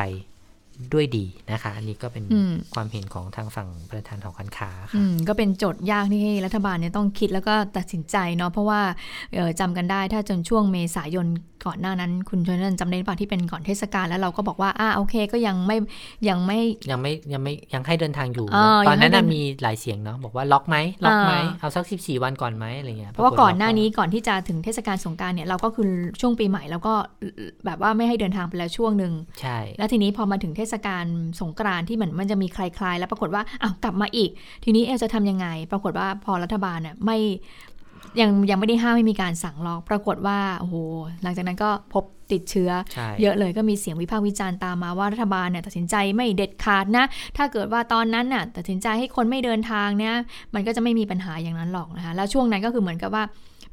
[0.93, 8.81] ด้วยดีนะคะ อันนี้ก็เป็นอืมความเห็นของทางฝั่งประธานหอการค้าอืค่ะมก็เป็นโจทย์ยากที่ให้รัฐบาลเนี่ยต้องคิดแล้วก็ตัดสินใจเนาะเพราะว่า
[9.33, 11.27] เอ่อจำกันได้ถ้าจนช่วงเมษายน
[11.67, 15.77] ก่อนหน้านั้น คุณชนนันจำได้หรือเปล่าที่เป็นก่อนเทศกาลแล้วเราก็บอกว่าอ่าโอเคก็ยังไม่
[16.29, 16.59] ยังไม่
[16.89, 25.89] ยังไม่ยังไม่ยังให้เดินทางอยู่เออตอนนั้นยังให้น่ะเดินมีหลายเสียงเนาะบอกว่าล็อกไหมล็อกไหมอ่าเอาสัก 14 วันก่อนไหมอะไรเงี้ยเพราะว่าปฏก่อนหน้าล็นี้ก่อนที่จะถึงเทศกาลสงกรารเนี่ยเราก็คือ
[26.21, 26.93] ช่วงปีใหม่แล้วก็
[27.65, 31.05] แบบว่าไม่ให้เดินทางไปแล้วช่วงหนึ่งใช่แล้วทีนี้พอมาถึงเทศกาล
[31.41, 34.29] สงกรานต์ที่เหมือนมันจะมีคลายๆ แล้วปรากฏว่าอ้าวกลับมาอีก
[34.63, 37.17] ทีนี้เอะจะทำยังไง ปรากฏว่าพอรัฐบาลเนี่ยไม่
[38.21, 40.75] ยังยังไม่ได้ห้ามให้มีการสั่งล็อก ปรากฏว่าโอ้โห
[41.23, 47.05] หลังจากนั้นก็พบติดเชื้อใช่เยอะเลยก็มีเสียงวิพากษ์วิจารณ์ตามมาว่ารัฐบาลเนี่ยตัดสินใจไม่เด็ดขาดนะ
[47.37, 50.13] ถ้าเกิดว่าตอนนั้นน่ะตัดสินใจให้คนไม่เดินทางเนี่ย
[50.53, 53.23] มันก็จะไม่มีปัญหาอย่างนั้นหรอกนะคะแล้วช่วงนั้นก็คือเหมือนกับว่า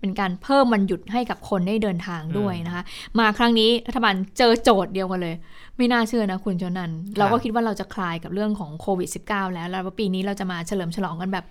[0.04, 2.82] เป็นการเพิ่มวันหยุดให้กับคนได้เดินทางด้วยนะคะ
[3.18, 5.34] มาครั้งนี้รัฐบาลเจอโจทย์เดียวกันเลย
[5.76, 11.44] ไม่น่าเชื่อนะคุณชนัน เราก็คิดว่าเราจะคลายกับเรื่องของโควิด -19 แล้วแล้วว่าปีนี้เราจะมาเฉลิมฉลองกันแบบ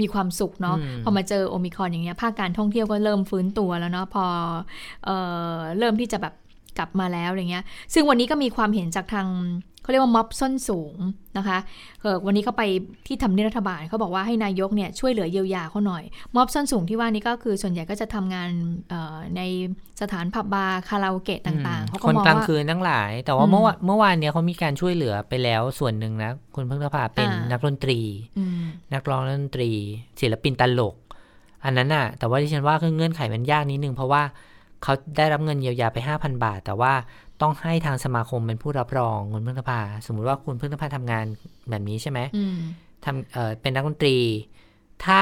[0.00, 4.24] มีความสุขเนาะอืมพอมาเจอโอมิครอนอย่างเงี้ยภาคการท่องเที่ยวก็เริ่มฟื้นตัวแล้วเนาะพอ
[5.04, 5.10] เอ
[5.54, 6.34] อเริ่มที่จะแบบ
[6.78, 7.64] กลับมาแล้วอะไรเงี้ย
[7.94, 9.28] ซึ่งวันนี้ก็มีความเห็นจากทาง
[9.82, 10.96] เขาเรียกว่าม็อบส้นสูง
[11.38, 11.58] นะคะ
[12.00, 12.62] เออวันนี้เขาไป
[13.06, 16.04] ที่ทำเนียบรัฐบาลเขาบอกว่าให้นายกเนี่ยช่วยเหลือเยียวยาเขาหน่อย
[16.36, 18.50] ม็อบส้นสูงที่ว่านี้ก็คือส่วนใหญ่ก็จะทำงาน
[18.88, 19.40] เอ่อใน
[20.00, 28.00] สถานผับบาร์คาราโอเกะต่างๆเขาก็คนมองกลางว่าคืนทั้งหลาย แต่ว่าอืมเมื่อวานเมื่อวานเนี้ยเขามีการช่วยเหลือไปแล้วส่วนหนึ่งนะคุณเพิ่งพาเป็นอ่านันักดนตรี
[28.38, 28.62] อืม
[28.94, 29.70] นักร้องนักดนตรี
[30.20, 30.94] ศิลปินตลก
[31.64, 34.22] อันนั้นน่ะ แต่ว่าที่ฉันว่าเงื่อนไขมันยากนิดนึงเพราะว่า
[34.84, 36.92] เขาได้รับเงินเยียวยาไป 5,000 บาท แต่ว่า
[37.40, 41.24] ต้องให้ทางสมาคมเป็นผู้รับรองคุณเพิ่งพาสมมุติว่าคุณเพิ่งพาทำงาน
[41.70, 42.56] แบบนี้ใช่ไหมอืม
[43.04, 44.16] ทำเอ่อเป็นนักดนตรี
[45.04, 45.20] ถ้า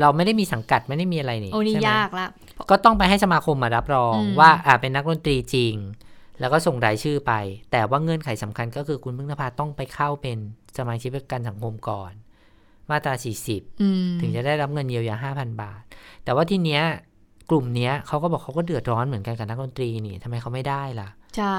[0.00, 2.26] เราไม่ได้มีสังกัดไม่ได้มีอะไรนี่โอ้นี่ใช่ไหมยากละ
[2.70, 5.74] ก็ต้องไปให้สมาคมมารับรองอืมว่าอ่าเป็นนักดนตรีจริง
[6.40, 7.32] แล้วก็ส่งรายชื่อไป
[7.72, 10.38] แต่ว่าเงื่อนไขสำคัญก็คือคุณพึ่งนภาต้องไปเข้าเป็น
[10.78, 12.12] สมาชิกประกันสังคมก่อน
[12.90, 13.14] มาตรา
[13.48, 15.82] 40อืมถึงจะได้รับเงินเยียวยา 5,000 บาท
[16.24, 16.82] แต่ว่าทีเนี้ย
[17.50, 21.56] กลุ่มเนี้ยเขาก็บอกเขาก็เดือดร้อนเหมือนกันกับนักดนตรีนี่ทำไมเขาไม่ได้ล่ะ ใช่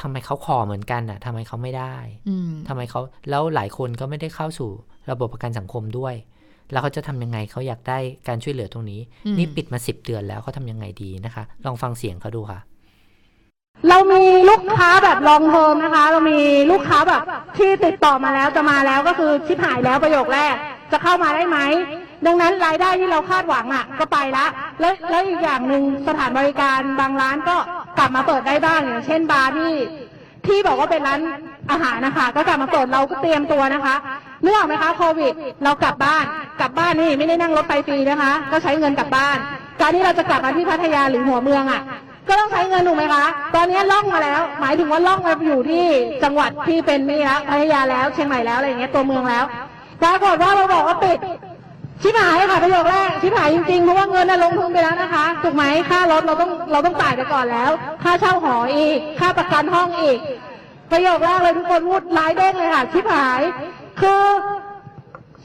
[0.00, 1.94] ทำไมเขาขอเหมือนกันอะทำไมเขาไม่ได้
[2.28, 3.00] อืมทำไมเขา
[3.30, 4.70] แล้วหลายคนก็ไม่ได้เข้าสู่
[5.10, 6.14] ระบบประกันสังคมด้วย
[6.70, 7.98] แล้วเขาจะทำยังไงเขาอยากได้
[8.28, 12.60] การช่วยเหลือตรงนี้อืมนี่ปิดมาสิบเดือนแล้วเขาทำยังไงดีนะคะ ลองฟังเสียงเขาดูค่ะ
[13.88, 16.38] เรามีลูกค้าแบบลองเทอมนะคะ เรามี
[16.70, 17.22] ลูกค้าแบบ
[17.56, 20.54] ที่ติดต่อมาแล้วจะมาแล้วก็คือชิบหายแล้วประโยคแรก
[20.92, 21.58] จะเข้ามาได้ไหม
[22.26, 24.46] ดังนั้นรายได้ที่เราคาดหวังอะ ก็ไปละ
[24.80, 27.56] แล้วแล้วอีกอย่างหนึ่งสถานบริการบางร้านก็
[27.98, 29.72] กลับมาเปิดได้บ้างอย่างเช่นบาร์ที่
[30.46, 31.20] ที่บอกว่าเป็นร้าน
[31.70, 33.94] อาหารนะคะ ก็กลับมาเปิดเราก็เตรียมตัวนะคะ
[34.42, 35.32] เนื่องไหมคะโควิด
[35.64, 36.24] เรากลับบ้าน
[36.60, 39.36] กลับบ้านนี่ไม่ได้นั่งรถไฟฟรีนะคะ ก็ใช้เงินกลับบ้าน
[39.80, 41.82] การที่เราจะกลับมาที่พัทยาหรือหัวเมืองอะ
[42.28, 45.84] ก็ต้องใช้เงินถูกไหมคะ ตอนนี้ล่องมาแล้ว หมายถึงว่าล่องมาอยู่ที่
[46.24, 49.44] จังหวัดที่เป็นนี่แล้วพัทยาแล้วเชียงใหม่แล้วอะไรอย่างเงี้ยตัวเมืองแล้ว
[50.02, 51.18] ปรากฏว่าเราบอกว่าปิด
[52.02, 57.70] ชิบหายค่ะประโยคแรกชิบหายจริงๆเพราะว่าเงินน่ะลงทุนไปแล้วนะคะถูกไหมค่ารถเราต้องเราต้องจ่ายไปก่อนแล้ว
[58.02, 60.18] ค่าเช่าหออีก ค่าประกันห้องอีก
[60.92, 63.40] ประโยคแรกเลยทุกคนพูดร้ายเด้งเลยค่ะชิบหาย
[64.00, 64.22] คือ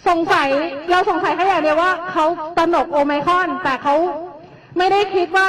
[0.07, 0.49] สงสัย
[0.91, 2.25] เราสงสัยแค่อย่างเดียวว่าเขา
[2.57, 3.95] ตระหนกโอไมคอน แต่เขา
[4.77, 5.47] ไม่ได้คิดว่า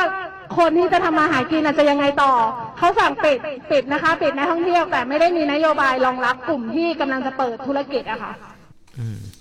[0.59, 2.33] คนที่จะทำมาหากินจะยังไงต่อ
[2.79, 3.39] เขาสั่งปิด
[3.71, 8.33] ปิดนะคะ ปิดนักท่องเที่ยวแต่ไม่ได้มีนโยบายรองรับกลุ่มที่กำลังจะเปิดธุรกิจอะค่ะ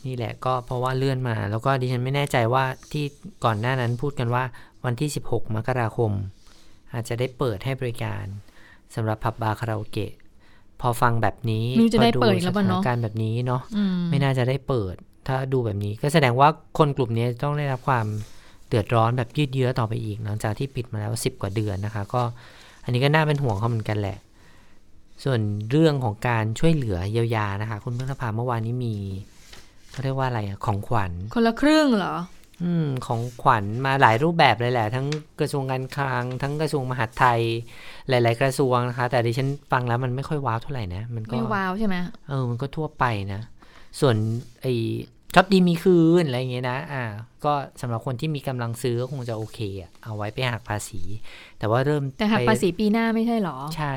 [0.06, 3.06] นี่แหละก็เพราะว่าเลื่อนมา แล้วก็ดิฉันไม่แน่ใจว่าที่
[3.46, 4.44] ก่อนหน้านั้นพูดกันว่า
[4.86, 6.12] วันที่ 16 มกราคม
[6.94, 8.26] อาจจะได้เปิดให้บริการ
[8.96, 10.12] สำหรับผับบาร์คาราโอเกะ
[10.82, 14.96] พอฟังแบบนี้ไม่รู้จะได้พอเปิดอีกแล้วสป่ะถานเนาะการณ์แบบนี้เนาะอืมไม่น่าจะได้เปิด
[15.28, 18.06] ถ้าดูแบบนี้ ก็แสดงว่าคนกลุ่มนี้ต้องได้รับความ
[18.68, 22.22] เดือดร้อนแบบยืดเยื้อต่อไปอีก หลังจากที่ปิดมาแล้ว 10 กว่าเดือนนะคะ ก็
[22.84, 24.18] อันนี้ก็น่าเป็นห่วงเขาเหมือนกันแหละ
[25.24, 25.40] ส่วน
[25.72, 28.96] เรื่องของการช่วยเหลือเยียวยานะคะ คุณเพิ่งพาเมื่อวานนี้มี
[30.00, 32.16] เขาเรียกว่าอะไรอะของขวัญ คนละครึ่งเหรอ
[32.64, 35.08] อืม ของขวัญมาหลายรูปแบบเลยแหละ ทั้ง
[35.40, 37.42] กระทรวงการคลัง ทั้งกระทรวงมหาดไทย
[38.10, 41.96] หลาย ๆ กระทรวงนะคะ แต่ดิฉันฟังแล้วมันไม่ค่อยว้าวเท่าไหร่นะ มันก็ไม่ว้าวใช่ไหม
[42.30, 43.42] เออ มันก็ทั่วไปนะ
[44.00, 44.16] ส่วน
[44.62, 44.74] ไอ้
[45.36, 47.04] ชอบดีมีคืนอะไรอย่างเงี้ยนะ อ่า
[47.46, 51.02] ก็สำหรับคนที่มีกำลังซื้อก็คงจะโอเคอะเอาไว้ไปหักภาษี
[51.60, 53.96] แต่ว่าเริ่มแต่หักไปภาษีปีหน้าไม่ใช่เหรอ ใช่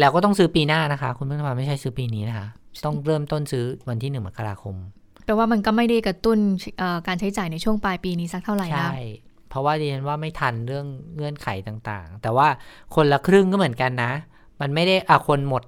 [0.00, 2.46] แล้วก็ต้องซื้อปีหน้านะคะ คุณเพื่อนพาไม่ใช่ซื้อปีนี้นะคะ
[2.84, 4.76] ต้องเริ่มต้นซื้อวันที่หนึ่งมกราคม
[5.24, 6.38] แปลว่ามันก็ไม่ได้กระตุ้น
[6.78, 9.00] เอ่อการใช้จ่ายในช่วงปลายปีนี้สักเท่าไหร่นะใช่
[9.48, 12.48] เพราะว่าดิฉันว่าไม่ทันเรื่องเงื่อนไขต่างๆ แต่ว่า
[12.94, 14.12] คนละครึ่งก็เหมือนกันนะ
[14.60, 15.62] มันไม่ได้อะคนหมด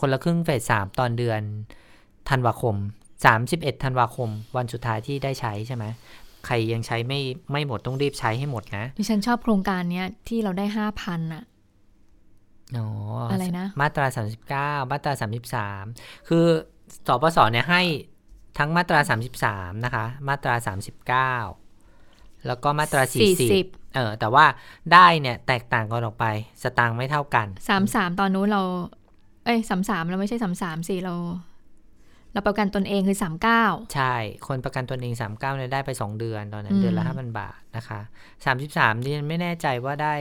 [0.00, 1.40] คนละครึ่งเฟสสามตอนเดือน
[2.30, 2.76] ธันวาคม
[3.24, 5.84] สามสิบเอ็ดธันวาคม วันสุดท้ายที่ได้ใช้ใช่ไหม
[6.46, 7.20] ใครยังใช้ไม่
[7.52, 11.42] ไม่หมดต้องรีบใช้ให้หมดนะดิฉันชอบโครงการเนี้ยที่เราได้ห้าพันอะ
[12.76, 12.86] อ๋อ
[13.28, 15.84] ออะไรนะ มาตราสามสิบเก้ามาตราสามสิบสาม
[16.28, 16.46] คือ
[17.06, 17.82] สปสเนี่ยให้
[18.58, 21.34] ทั้งมาตราสามสิบสามนะคะ มาตราสามสิบเก้า
[22.46, 24.44] แล้วก็มาตราสี่สิบเออ แต่ว่า
[24.92, 26.26] ได้เนี่ยแตกต่างกันออกไป
[26.62, 28.62] สตางค์ไม่เท่ากันสามสามตอนนู้นเรา
[29.44, 31.14] เอ้ยสามสามเราไม่ใช่สามสามสิเรา
[32.32, 33.64] เราประกันตนเองคือสามเก้า
[33.94, 34.14] ใช่
[34.46, 38.00] คนประกันตนเอง3 9เนี่ยได้ไป2เดือนตอนนั้อืนมเดือนละ5,000บาทนะคะ
[38.46, 40.14] 33ดิฉันไม่แน่ใจว่าได้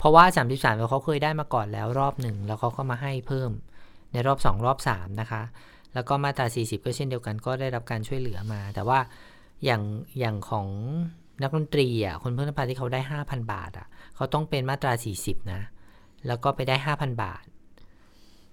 [0.00, 3.50] เพราะว่า 33เขาเคยได้มาก่อนแล้วรอบหนึ่งแล้วเขาก็มาให้เพิ่ม
[4.12, 5.42] ในรอบ 2 รอบ 3 นะคะ
[5.94, 8.98] แล้วก็มาตรา 40 ก็เช่นเดียวกันก็ได้รับการช่วยเหลือมา แต่ว่า
[9.64, 9.82] อย่าง
[10.18, 10.66] อย่างของ
[11.42, 13.86] นักดนตรีอะคนเพื่อนพาที่เขาได้ 5,000 บาทอะ
[14.16, 14.92] เขาต้องเป็นมาตรา
[15.22, 15.60] 40 นะ
[16.26, 17.44] แล้วก็ไปได้ 5,000 บาท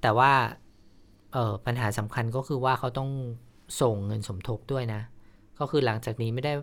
[0.02, 0.32] แต่ว่า
[1.34, 3.10] เออปัญหาสำคัญก็คือว่าเขาต้อง
[3.82, 5.02] ส่งเงินสมทบด้วยนะ
[5.60, 6.54] ก็คือหลังจากนี้ไม่ได้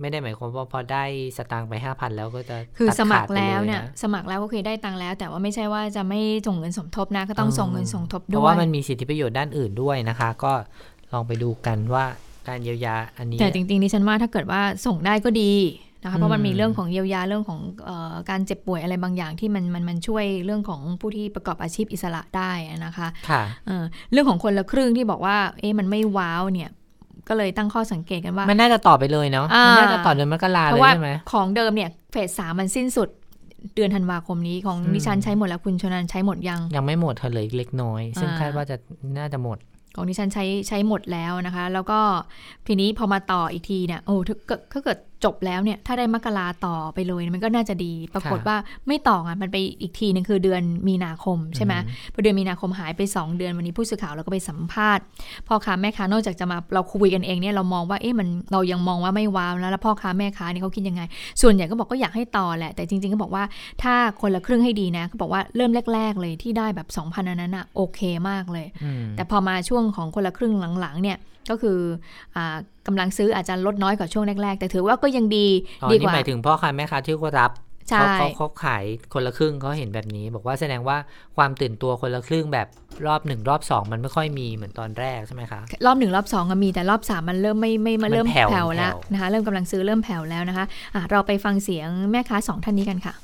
[0.00, 1.04] ไม่ได้หมายความว่าพอได้
[1.36, 10.52] สตางค์ไปห้าพันแล้วก็จะคือตัดสมัคขาดรไปแล้วะเนี่ยสมัครแล้วก็เคยได้ตังค์แล้ว แต่ว่าไม่ใช่ว่าจะไม่ส่งเงินสมทบนะ ก็ต้องเออส่งเงินสมทบเพด้ราะวยว่ามันมีสิทธิประโยชน์ด้านอื่นด้วยนะคะ ก็
[11.12, 12.04] ลองไปดูกันว่า
[12.48, 15.52] การเยียวยาอันนี้ แต่จริงๆดิฉันว่าถ้าเกิดว่าส่งได้ก็ดี
[16.02, 22.52] นะคะเพราะมันมีอืมเรื่องของเยียวยาเรื่องของเออการเจ็บป่วยอะไรบางอย่างที่มันมันมันช่วยเรื่องของผู้ที่ประกอบอาชีพอิสระได้
[22.84, 26.70] นะคะค่ะเออเรื่องของคนละครึ่งที่บอกว่าเอ๊ะมันไม่ว้าวเนี่ย
[27.28, 33.08] ก็เลยตั้งข้อสังเกตกันว่า มันน่าจะต่อไปเลยเนาะอ่ามัมันน่าจะต่อเดือนมกราเพเลยราะว่าใช่ไหมของเดิมเนี่ยเฟสสามมันสิ้นสุด
[33.74, 38.76] เดือนธันวาคมนี้ของอืมดิฉันใช้หมดแล้วคุณชนันใช้หมดยัง ยังไม่หมดเธอเหลยเล็กน้อย ซึ่งอ่าคาดว่าจะ
[39.18, 39.58] น่าจะหมด
[39.94, 42.00] ของดิฉันใช้ใช้หมดแล้วนะคะ แล้วก็
[42.66, 48.56] ทีนี้พอมาต่ออีกทีเนี่ยโอ้ถ้าเกิดถ้าเกิด จบแล้วเนี่ยถ้าได้มกราต่อไปเลยมันก็น่าจะดี ปรากฏค่ะว่า
[48.88, 55.04] ไม่ต่ออะมันไปอีกทีนึงคือเดือนมีนาคมใช่ไหมอืมพอเดือนมีนาคมหายไป 2 เดือนวันนี้ผู้สื่อข่าวเราก็ไปสัมภาษณ์
[55.48, 61.02] พ่อค้าแม่ค้านอกจากจะมาเราคุยกันเองเนี่ยเรามองว่าเอ๊ะมันเรายังมองว่าไม่ว้าวแล้วแล้วพ่อค้าแม่ค้าเนี่ยเขาคิดยังไง
[61.42, 63.44] ส่วนใหญ่ก็บอกก็อยากให้ต่อแหละแต่จริงๆก็บอกว่า
[63.82, 71.18] ถ้าคนละครึ่งให้ดีนะเขาบอกว่าเริ่มแรก ๆ เลยที่ได้แบบ2,000อันนั้นอะโอเคมากเลยอืมแต่พอมาช่วงของคนละครึ่งหลังๆเนี่ย
[71.50, 71.78] ก็คือ
[72.36, 75.46] อากำลังซื้ออาจจะลดน้อยกว่าช่วงแรก ๆ แต่ถือว่าก็ยังดี
[75.82, 77.52] อ๋อดีนี่กว่าหมายถึงพ่อค้าแม่ค้าที่เขารับ
[77.88, 80.96] ใช่เขาเขาเขาขายคนละครึ่งเขาเห็นแบบนี้ บอกว่าแสดงว่า
[81.36, 82.66] ความตื่นตัวคนละครึ่งแบบ
[83.06, 90.64] รอบหนึ่งรอบสองมันไม่ค่อยมีเหมือนตอนแรกใช่ไหมคะรอบหนึ่งรอบสองก็มีแต่รอบสามมันเริ่มไม่ไม่มัมานเริ่มแผ่วแผ่วแล้วแผ่วนะคะเริ่มกำลังซื้อเริ่มแผ่วแล้วนะคะ
[90.94, 93.14] อะเราไปฟังเสียงแม่ค้าสองท่านนี้กันค่ะ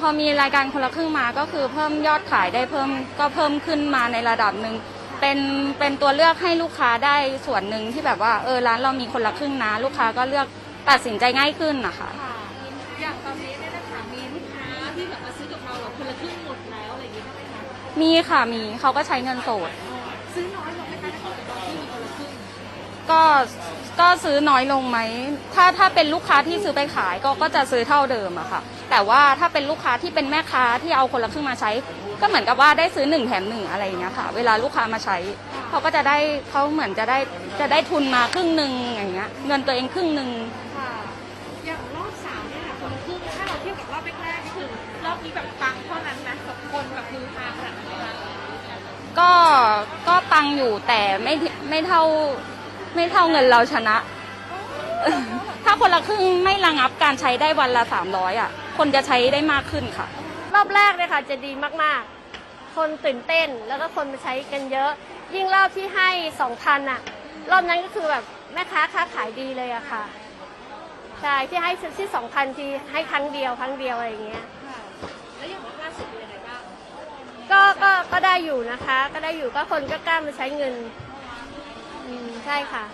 [0.00, 2.88] พอมีรายการคนละครึ่งมาก็คือเพิ่มยอดขายได้เพิ่ม
[3.18, 4.74] ก็เพิ่มขึ้นมาในระดับหนึ่ง
[5.22, 5.40] เป็น
[5.78, 7.16] เป็นตัวเลือกให้ลูกค้าได้
[7.46, 10.46] ส่วนหนึ่งที่แบบว่าเออร้านเรามีคนละครึ่งนะ ลูกค้าก็เลือก
[10.90, 12.10] ตัดสินใจง่ายขึ้นนะคะ
[13.02, 14.66] อย่างตอนนี้เนี่ยนะคะมีลูกค้า
[14.96, 17.62] ที่แบบมาซื้อกับเราแบบคนละครึ่งหมดแล้วอะไรอย่างเงี้ยได้ไหมคะ
[18.00, 19.70] มีค่ะมีเขาก็ใช้เงินสด
[20.34, 22.30] ซื้อน้อยลงไหมคะถ้าเกิดตอนที่มีคนละครึ่ง
[23.10, 23.22] ก็
[24.00, 24.98] ก็ซื้อน้อยลงไหม
[25.54, 28.60] ถ้าถ้าเป็นลูกค้าที่ซื้อไปขายก็ก็จะซื้อเท่าเดิมอะค่ะ
[28.90, 31.70] แต่ว่าถ้าเป็นลูกค้าที่เป็นแม่ค้าที่เอาคนละครึ่งมาใช้
[32.22, 35.16] ก็เหมือนกับว่าได้ซื้อหนึ่งแถมหนึ่งอะไรอย่างเงี้ยค่ะ เวลาลูกค้ามาใช้
[35.68, 36.16] เขาก็จะได้
[36.50, 37.18] เขาเหมือนจะได้
[37.60, 40.30] จะได้ทุนมาครึ่งหนึ่งอย่างเงี้ยเงินตัวเองครึ่งหนึ่ง
[40.76, 40.90] ค่ะ
[41.66, 44.68] อย่างรอบสามเนี่ยค่ะคนละครึ่งถ้าเราเทียบกับรอบแรกๆนี่คือ
[45.04, 48.12] รอบนี้แบบปังเท่านั้นนะกับคนแบบคือฮาขนาดนั้นไหมคะ
[49.18, 49.30] ก็
[50.08, 51.34] ก็ปังอยู่แต่ไม่
[51.68, 52.02] ไม่เท่า
[52.94, 53.96] ไม่เท่าเงินเราชนะ
[55.64, 60.08] ถ้าคนละครึ่งไม่ระงับการใช้ได้วันละสามร้อยอะ คนจะใช้ได้มากขึ้นค่ะ
[60.54, 64.90] รอบแรกเลยค่ะจะดีมากๆ คนตื่นเต้นแล้วก็คนมาใช้กันเยอะ
[65.34, 66.08] ยิ่งรอบที่ให้
[66.40, 67.00] สองพันอะ
[67.50, 68.24] รอบนั้นก็คือแบบ
[68.54, 70.02] แม่ค้าค้าขายดีเลยอะค่ะ
[71.20, 74.44] ใช่ที่ให้ที่สองพันทีให้ครั้งเดียวครั้งเดียวอะไรอย่างเงี้ย
[75.36, 76.62] แล้วอย่างล่าสุดเป็นยังไงบ้าง
[77.52, 80.74] ก็ก็ก็ได้อยู่นะคะ ก็ได้อยู่ก็คนก็กล้ามาใช้เงิน
[82.06, 82.84] อืมใช่ค่ะ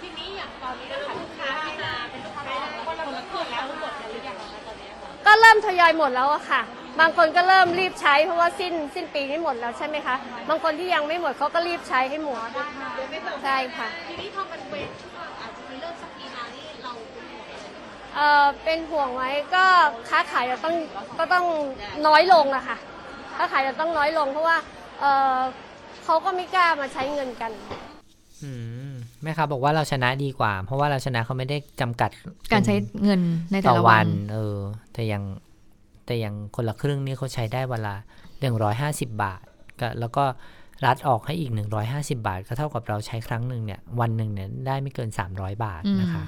[0.00, 2.23] ที่นี้อย่างตอนนี้นะคะลูกค้าที่มาเป็น
[5.26, 6.62] ก็เริ่มทยอยหมดแล้วอะค่ะ
[7.00, 10.16] บางคนก็เริ่มรีบใช้เพราะว่าสิ้นสิ้นปีนี้หมดแล้วใช่ไหมคะ
[10.48, 12.40] บางคนที่ยังไม่หมดเขาก็รีบใช้ให้หมด
[13.44, 17.76] ใช่ค่ะ ทีนี้พอมันเว้นช่วงอาจจะมีเริ่มสักปีมานี่เราเป็นห่วงอะไรไหม
[18.14, 19.64] เอ่อเป็นห่วงไว้ก็
[20.08, 20.74] ค้าขายจะต้อง
[21.18, 21.44] ก็ต้อง
[22.06, 22.76] น้อยลงอะค่ะ
[23.36, 24.56] ค้าขายจะต้องน้อยลงเพราะว่า
[25.00, 25.38] เอ่อ
[26.04, 27.52] เขาก็ไม่กล้ามาใช้เงินกัน
[28.42, 28.50] อื
[28.83, 28.83] ม
[29.24, 32.10] แม่ค้าบอกว่าเราชนะดีกว่า เพราะว่าเราชนะเขาไม่ได้จำกัด
[32.52, 33.20] การใช้เงิน
[33.52, 34.58] ในแต่ต่อละวัวันนเออ
[34.92, 35.22] แต่ยัง
[36.06, 37.94] แต่ยังคนละครึ่งนี่เขาใช้ได้เวลา
[38.40, 39.42] หนึ่งร้อยห้าสิบบาท
[39.80, 40.24] ก็แล้วก็
[40.84, 46.24] รัดออกให้อีกหนึ่งร้อยห้าสิบาท ก็เท่ากับเราใช้ครั้งหนึ่งเนี่ย วันหนึ่งเนี่ยได้ไม่เกินสามร้อยบาทนะคะ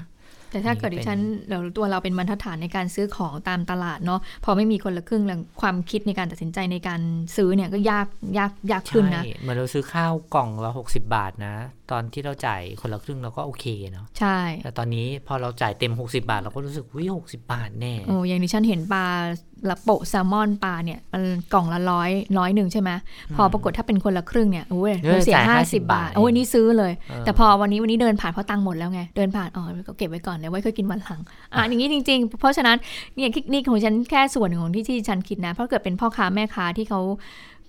[0.51, 1.19] แต่ถ้าเกิดดิฉัน
[1.49, 7.01] เราตัวเราเป็นบรรทัดฐานในการซื้อของตามตลาดเนาะพอไม่มีคนละครึ่งแล้วความคิดในการตัดสินใจในการ
[7.35, 11.55] ซื้อเนี่ยก็ยากยากยากขึ้นนะใช่เหมือนเราซื้อข้าวกล่องละหกสิบาทนะ
[11.91, 19.05] ตอนที่เราจ่ายคนละครึ่งเราก็โอเคเนาะใช่ แต่ตอนนี้พอเราจ่ายเต็ม 60 บาท เราก็รู้สึกวิหกสิบาทแน่โอ้อย่างดิฉันเห็นปลา
[19.69, 21.23] ละโปะแซลมอนปลาเนี่ยมัน
[21.53, 22.89] กล่องละร้อยร้อยหนึ่งใช่ไหม
[23.35, 31.19] พอปรากฏถ้าเป็นคนละครึ่งเนี่ยโอ้ยเออเราเสียจ่ายห้า50สิบบาทบาทโอ้ยนี่ซื้อเลยเออแต่พอวันนี้วันนี้เดินผ่านเพราะตังค์หมดแล้วไงเดินผ่านอ๋อก็เก็บไว้ก่อนเดี๋ยวไว้ค่อยกินวันหลัง
[31.55, 32.77] อะอย่างนี้จริง ๆ เพราะฉะนั้น
[33.15, 37.01] เนี่ยนี่ของฉันแค่ส่วนหนึ่งของที่ที่ฉันคิดนะเพราะเกิดเป็นพ่อค้าแม่ค้าที่เขา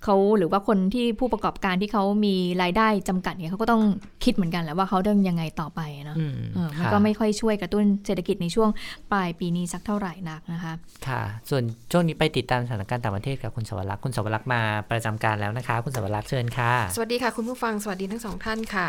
[0.03, 3.83] เขาหรือว่าคนที่ผู้ประกอบการที่เขามีรายได้จำกัดเนี่ยเขาก็ต้อง
[4.23, 8.69] คิดเหมือนกันแหละว่าเขาต้องยังไงต่อไปเนาะอืมเออมันค่ะก็ไม่ค่อยช่วยกระตุ้นเศรษฐกิจในช่วง
[9.11, 10.73] ปลายปีนี้สักเท่าไหร่นักนะคะ
[11.07, 18.87] ค่ะ ส่วนช่วงนี้ไปติดตามสถานการณ์ต่างประเทศกับคุณสวรักษ์คุณสวรักษ์มาประจำการแล้วนะคะ คุณสวรักษ์เชิญค่ะ สวัสดีค่ะคุณผู้ฟังสวัสดีทั้งสองท่านค่ะ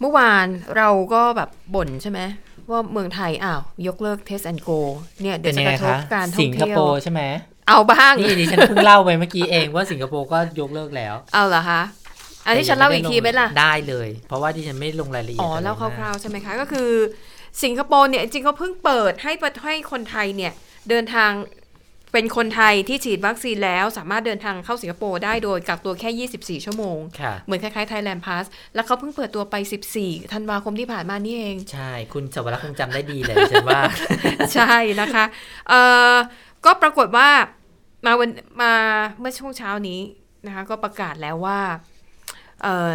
[0.00, 2.20] เมื่อวานเราก็แบบบ่นใช่ไหม
[2.70, 4.78] ว่าเมืองไทยอ้าวยกเลิก Test and Go
[5.22, 7.22] เนี่ยเดี๋เป็ยวนจะยังกไงระทบคะการท่อสิงงคเที่ยโปวร์ใช่ไหม
[7.68, 11.82] เอาบ้าง นี่ดิฉันเพิ่งเล่าไปเมื่อกี้เองว่าสิงคโปร์ก็ยกเลิกแล้ว เอาเหรอคะ
[12.46, 16.90] อันนี้ฉันเล่าอีกทีไหมล่ะ ได้เลย เพราะว่าดิฉันไม่ลงรายละเอียด อ๋ออะไรเล่าคมกร่าวๆใช่ไหมคะ ก็คือ
[17.64, 20.52] สิงคโปร์เนี่ยจริงๆเขาเพิ่งเปิดให้ประให้คนไทยเนี่ย
[20.88, 21.32] เดินทาง
[22.12, 28.44] ไปเป็นคนไทยที่ฉีดวัคซีนแล้วสามารถเดินทางเข้าสิงคโปร์ได้โดยกักตัวแค่ 24 ชั่วโมงค่ะเหมือนคล้ายๆ Thailand Pass
[28.74, 29.54] แล้วเขาเพิ่งเปิดตัวไป
[29.94, 33.80] 14 ธันวาคมที่ผ่านมานี่เอง ใช่ คุณสวรรค์คงจำได้ดีเลยฉันว่า
[34.54, 35.24] ใช่นะคะ
[35.68, 35.80] เอ่
[36.12, 36.14] อ
[36.64, 37.28] ก็ปรากฏว่า
[38.06, 38.30] มาวัน
[38.62, 38.72] มา
[39.18, 40.00] เมื่อช่วงเช้านี้
[40.46, 41.58] นะคะ ก็ประกาศแล้วว่า
[42.62, 42.90] เอ่อ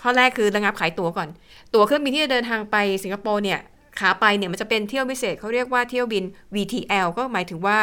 [0.00, 1.28] ข้อแรกคือระงับขายตั๋วก่อน
[1.74, 3.60] ตั๋วเครื่องบินที่จะเดินทางไปสิงคโปร์เนี่ย
[3.98, 7.78] ขาไปเนี่ยมันจะเป็นเที่ยวพิเศษเขาเรียกว่าเที่ยวบิน VTL ก็หมายถึงว่า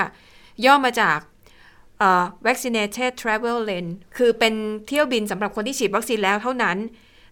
[0.65, 1.17] ย่อมาจาก
[1.99, 4.53] เอ่อ vaccinated travel lane คือเป็น
[4.87, 6.77] เที่ยวบินสำหรับคนที่ฉีดวัคซีนแล้วเท่านั้น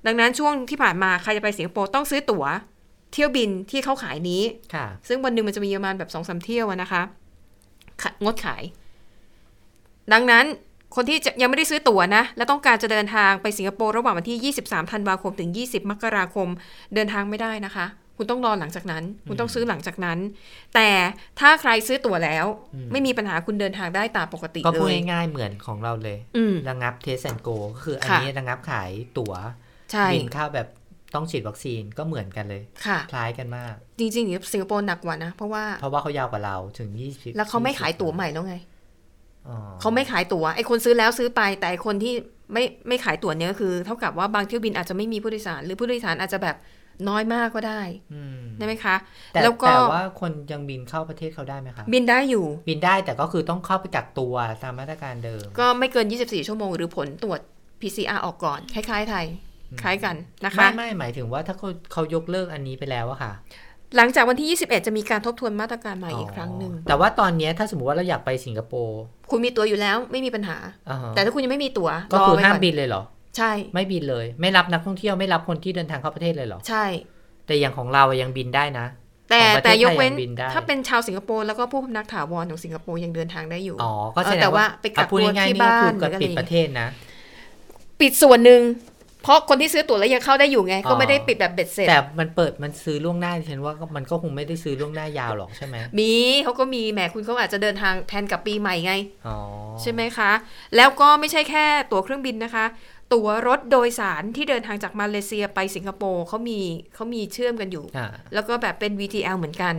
[0.05, 2.45] ดังนั้นช่วงที่ผ่านมาใครจะไปสิงคโปร์ต้องซื้อตั๋ว
[3.13, 4.41] เที่ยวบินที่เขาขายนี้
[4.73, 7.01] ค่ะซึ่งวันหนึ่งมันจะมีประมาณแบบสองสามเที่ยวอะนะคะ
[8.01, 8.63] ขะงดขาย
[10.13, 10.45] ดังนั้น
[10.95, 16.47] คนที่จะยังไม่ได้ซื้อตั๋วนะ และต้องการจะเดินทางไปสิงคโปร์ระหว่างวันที่ 23 ธันวาคมถึง 20 มกราคม
[16.93, 17.85] เดินทางไม่ได้นะคะ
[18.17, 20.19] คุณต้องรอหลังจากนั้น คุณต้องซื้อหลังจากนั้น
[20.75, 20.89] แต่
[21.39, 29.33] ถ้าใครซื้อตั๋วแล้วอืมไม่มีปัญหาคุณเดินทางได้ตามปกติก็เลพูดยง่ายๆเหมือนของเราเลยอืมระงับ Test and Go ก็คืออันค่ะนี้ระงับขายตั๋ว
[29.91, 30.67] ใช่บินเข้าแบบ
[31.15, 38.78] ต้องฉีดวัคซีนก็เหมือนกันเลยค่ะคล้ายกันมาก จริงๆสิงคโปร์หนักกว่านะเพราะว่าเพราะว่าเขายาวกว่าเราถึง 20 แล้วเขาไม่ขายตั๋วใหม่แล้วไงอ๋อ
[39.81, 42.13] เขาไม่ขายตั๋วไอ้คนซื้อแล้วซื้อไป แต่ไอ้คนที่
[42.53, 46.57] ไม่ไม่ขายตั๋วเนี่ยก็คือ เท่ากับว่าบางเที่ยวบินอาจจะไม่มีผู้โดยสาร หรือผู้โดยสารอาจจะแบบ
[47.09, 47.81] น้อยมากก็ได้
[48.13, 48.95] อืมได้ไหมคะ
[49.33, 54.33] แต่แล้วก็แต่ว่าคนยังบินเข้าประเทศเขาได้ไหมคะ บินได้อยู่ บินได้แต่ก็คือต้องเข้าไปกักตัว
[54.63, 57.39] ตามมาตรการเดิม ก็ไม่เกิน 24 ชั่วโมงหรือผลตรวจ
[57.81, 59.25] PCR ออกก่อน คล้าย ๆ ไทย
[59.81, 63.33] คล้ายกันนะคะ ไม่ไม่หมายถึงว่าถ้าเขาเขายกเลิกอันนี้ไปแล้วอะค่ะ
[63.95, 70.57] หลังจากวันที่ 21 จะมีการทบทวนมาตรการใหม่อีกครั้งหนึ่งแต่ว่าตอนเนี้ยถ้าสมมติว่าเราอยากไปสิงคโปร์คุณมีตั๋วอยู่แล้วไม่มีปัญหา
[70.89, 73.03] อ่าฮะแต่ถ้าคุณยังไม่มีตั๋วก็คือรไว้ห้ามก่นบินเลยเหรอ
[73.37, 76.85] ใช่ ไม่บินเลย ไม่รับนักท่องเที่ยวไม่รับคนที่เดินทางเข้าประเทศเลยเหรอ ใช่
[77.45, 78.85] แต่อย่างของเราอะยังบินได้นะ
[79.31, 86.87] แต่ของประเทศแต่ยกเว้นไทยยังบินได้ถ้าเป็นชาวสิงคโปร์แล้วก็ผู้พำนักถาวรของสิงคโปร์ยังเดินทางได้อยู่อ๋อก็แสเออดแต่งว่าว่าไปกักอะพูดตัวง่ายๆที่นี่ก็บ้าคืนอหก็รืออะไรปิดประเทศนะ
[88.01, 88.61] ปิดส่วนหนึ่ง
[89.23, 96.13] เพราะคนที่ซื้อตั๋วแล้วยังเข้าได้อยู่ไง ก็อ๋อไม่ได้ปิดแบบเบ็ดเสร็จแต่มันเปิดมันซื้อล่วงหน้าดิฉันว่าก็มันก็คงไม่ได้ซื้อล่วงหน้ายาวหรอกใช่ไหมมี
[96.43, 98.93] เขาก็มีแหมคุณเขาอาจจะเดินทางแทนกับปีใหม่ไง
[99.27, 99.37] อ๋อ
[99.81, 100.31] ใช่ไหมคะ
[100.75, 102.65] แล้วก็ไม่ใช่แค่ตั๋วเครื่องบินนะคะ
[103.13, 106.59] ตั๋วรถโดยสารที่เดินทางจากมาเลเซียไปสิงคโปร์เขามี
[106.95, 109.75] เขามีเชื่อมกันอยู่อ่าแล้วก็แบบเป็น VTL เหมือนกัน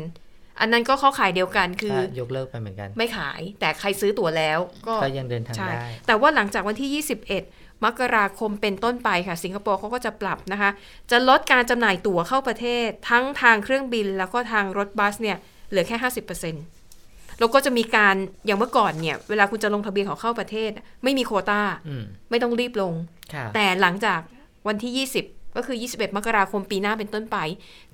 [0.61, 10.71] อันนั้นก็เข้าขายเดียวกันคือก็ยกเลิกไปเหมือนกัน ไม่ขายแต่ใครซื้อตั๋วแล้วก็ก็ยังเดินทางใช่ได้แต่ว่าหลังจากวันที่ 21 มกราคมเป็นต้นไปค่ะ สิงคโปร์เขาก็จะปรับนะคะ
[11.11, 15.37] จะลดการจำหน่ายตั๋วเข้าประเทศ ทั้งทางเครื่องบินแล้วก็ทางรถบัสเนี่ย
[15.71, 18.15] เหลือแค่ 50%แล้วก็จะมีการ
[18.47, 20.71] อย่างเมื่อก่อนเนี่ย เวลาคุณจะลงทะเบียนขอเข้าประเทศ
[21.05, 22.93] ไม่มีโควตาอืมไม่ต้องรีบลง
[23.35, 24.21] ค่ะแต่หลังจาก
[24.69, 27.37] วันที่ 20ก็คือ 21 มกราคมปีหน้าเป็นต้นไป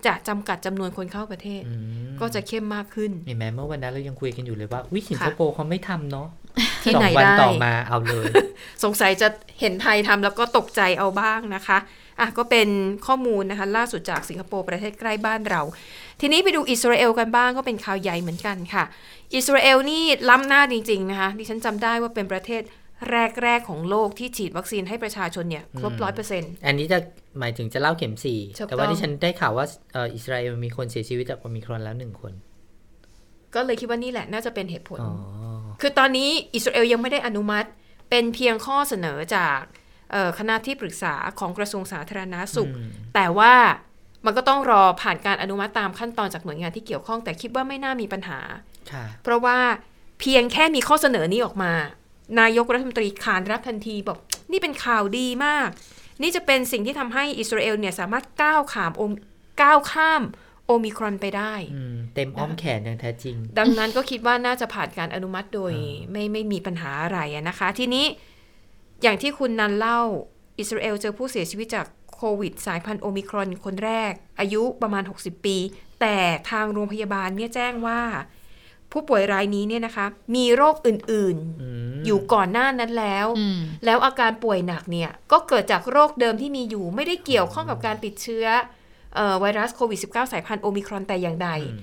[0.07, 1.75] จะจำกัดจำนวนคนเข้าประเทศอื
[2.13, 6.29] มก็จะเข้มมากขึ้นเห็นไหมเมื่อวันนั้นเรายังคุยกันอยู่เลยว่าวิสิงคโปร์เขาไม่ทำเนาะ
[6.87, 8.25] ที่สอไหนงวันได้ต่อมาเอาเลย
[8.85, 9.29] สงสัยจะ
[9.61, 11.79] เห็นไทยทำแล้วก็ตกใจเอาบ้างนะคะ
[12.21, 12.69] อะก็เป็น
[13.07, 15.63] ข้อมูลนะคะล่าสุดจากสิงคโปร์ประเทศใกล้บ้านเรา
[16.21, 18.85] ทีนี้ไปดูอิสราเอลกันบ้างก็เป็นข่าวใหญ่เหมือนกันค่ะ
[19.37, 22.63] อิสราเอลนี่ล้ำหน้าจริง ๆ นะคะดิฉันจำได้ว่าเป็นประเทศ
[23.43, 26.99] แรก ๆ ของโลกที่ฉีดวัคซีนให้ประชาชนเนี่ยครบอืมร้อยเปอร์เซ็นต์อันนี้จะ
[27.39, 32.33] หมายถึงจะเล่าเข็มสี่ถูกแต่ว่าต้องที่ฉันได้ข่าวว่าเอ่ออิสราเอลมีคนเสียชีวิตจากโอมิครอนแล้วหนึ่งคน
[33.55, 35.13] ก็เลยคิดว่านี่แหละน่าจะเป็นเหตุผลอ๋อ
[35.81, 37.69] คือตอนนี้อิสราเอลยังไม่ได้อนุมัติ
[38.11, 39.59] เป็นเพียงข้อเสนอจาก
[40.13, 43.55] เอ่อคณะที่ปรึกษาของกระทรวงสาธารณาสุขอืมแต่ว่า
[44.25, 48.39] มันก็ต้องรอผ่านการอนุมัติตามขั้นตอนจากหน่วยงานที่เกี่ยวข้อง แต่คิดว่าไม่น่ามีปัญหา
[48.93, 49.59] ค่ะเพราะว่า
[50.21, 51.73] เพียงแค่มีข้อเสนอนี้ออกมา
[52.41, 54.19] นายกรัฐมนตรีขานรับทันทีบอก
[54.53, 55.69] นี่เป็นข่าวดีมาก
[56.23, 59.13] นี่จะเป็นสิ่งที่ทำให้อิสราเอลเนี่ยสามารถก้าวขามโอม
[59.63, 60.23] ก้าวข้าม
[60.67, 68.07] โอมิครอนไปได้อืมเต็มอ้อมแขนอย่างแท้จริง ดังนั้นก็คิดว่าน่าจะผ่านการอนุมัติโดยอ่าไม่ไม่มีปัญหาอะไรอะนะคะ ทีนี้
[69.03, 70.01] อย่างที่คุณนันเล่า
[70.59, 75.57] อิสราเอลเจอผู้เสียชีวิตจากโควิดสายพันธุ์โอมิครอนคนแรก อายุประมาณ 60 ปี
[76.01, 76.17] แต่
[76.51, 78.01] ทางโรงพยาบาลเนี่ยแจ้งว่า
[78.93, 80.07] ผู้ป่วยรายนี้เนี่ยนะคะ
[80.37, 88.76] มีโรคอื่นอืมๆอยู่ก่อนหน้านั้นแล้วอืมแล้วอาการป่วยหนักเนี่ย ก็เกิดจากโรคเดิมที่มีอยู่ ไม่ได้เกี่ยวข้องกับการติดเชื้อเออ
[89.41, 91.81] ไวรัสโควิด -19 สายพันธุ์โอมิครอนแต่อย่างใดอืม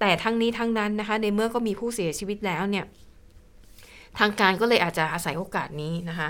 [0.00, 2.84] แต่ทั้งนี้ทั้งนั้นนะคะ ในเมื่อก็มีผู้เสียชีวิตแล้วเนี่ย
[4.18, 6.28] ทางการก็เลยอาจจะอาศัยโอกาสนี้นะคะ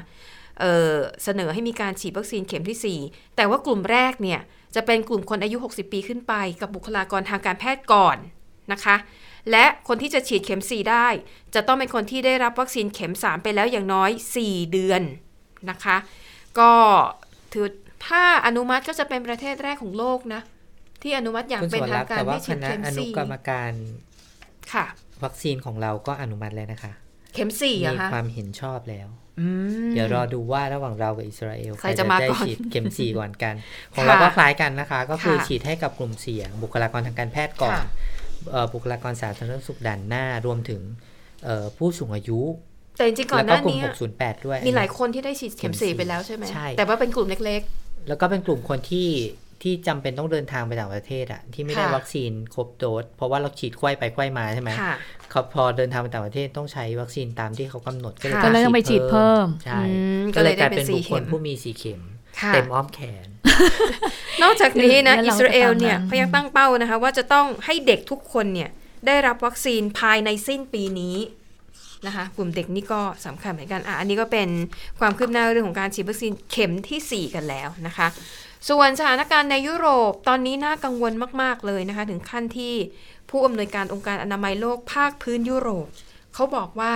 [0.61, 0.95] เอ่อ
[1.25, 4.41] เสนอให้มีการฉีดวัคซีนเข็มที่ 4 แต่ว่ากลุ่มแรกเนี่ย
[4.75, 8.17] จะเป็นกลุ่มคนอายุ 60 ปีขึ้นไป กับบุคลากรทางการแพทย์ก่อน
[8.73, 8.97] นะคะ
[9.51, 11.09] และคนที่จะฉีดเข็ม 4 ได้
[11.55, 14.11] จะต้องเป็นคนที่ได้รับวัคซีนเข็ม 3 ไปแล้วอย่างน้อย
[14.43, 15.03] 4 เดือน
[15.71, 15.97] นะคะ
[16.59, 16.71] ก็
[17.53, 17.67] ถือ
[18.07, 20.43] ถ้าอนุมัติก็จะเป็นประเทศแรกของโลกนะ
[21.03, 23.73] ที่อนุมัติอย่างคุณสเป็นวรทางรค์การแต่ว่าให้คฉีดณะเข็มอนุสี่กรรมการ
[24.73, 24.87] ค่ะ
[25.25, 26.93] วัคซีนของเราก็อนุมัติแล้วนะคะ
[27.35, 29.09] เข็มสี่มีอะคะความเห็นชอบแล้ว
[29.41, 29.49] อื
[29.89, 33.55] มเดี๋ยวรอดูว่าระหว่างเรากับอิสราเอลใครจะมาได้ก่อนฉีดเข็มสี่ก่อนกัน
[33.95, 37.89] ของค่ะเราก็คล้ายกันนะคะ ก็คือค่ะฉีดให้กับกลุ่มเสี่ยง บุคลากรทางการแพทย์ก่อนค่ะ
[38.51, 40.83] เอ่อบุคลากรสาธารณสุขด่านหน้ารวมถึง
[41.45, 42.41] เอ่อผู้สูงอายุ
[42.97, 47.63] แต่จริงๆก่อนแล้วหก็น้ากลุ่มนี้อะ608ด้วยมีหลายคนที่ได้ฉีดเข็มสี่ไปแล้วใช่ไหมใช่แต่ว่าเป็นกลุ่มเล็ก
[48.09, 49.09] แล้วก็เป็นกลุ่มคนที่
[49.63, 54.95] ที่จำเป็นต้องเดินทางไปต่างประเทศอะที่ไม่ได้ค่ะวัคซีนครบโดสเพราะว่าเราฉีดไข้ไปไข้มาใช่ไหมค่ะ
[55.31, 59.93] เขาพอเดินทางไปต่างประเทศต้องใช้วัคซีนตามที่เขากำหนดก็เลยก็เลยต้องไปฉีดเพิ่มใช่อื
[60.23, 62.01] มก็เลยก็เลยได้กลายเป็นเป็นสี่บุคคลเข็มผู้มีสีเข็ม
[62.41, 68.71] ค่ะเต็มอ้อมแขนๆนอกจากนี้นะแล้วอิเราสราเอลจะตามเนี่ยนั้นเขายังตั้งเป้านะคะ ว่าจะต้องให้เด็กทุกคนเนี่ย
[69.07, 71.17] ได้รับวัคซีนภายในสิ้นปีนี้
[72.07, 74.49] นะคะกลุ่มเด็กนี่ก็สำคัญเหมือนกันอะอันนี้ก็เป็น
[75.01, 78.07] ความคืบหน้าเรื่องของการฉีดวัคซีนเข็มทีสี่ 4 กันแล้วนะคะ
[78.69, 82.75] ส่วนสถานการณ์ในยุโรปตอนนี้น่ากังวลมาก ๆ เลยนะคะ ถึงขั้นที่
[83.31, 85.87] ผู้อำนวยการองค์การอนามัยโลกภาคพื้นยุโรป
[86.35, 86.95] เขาบอกว่า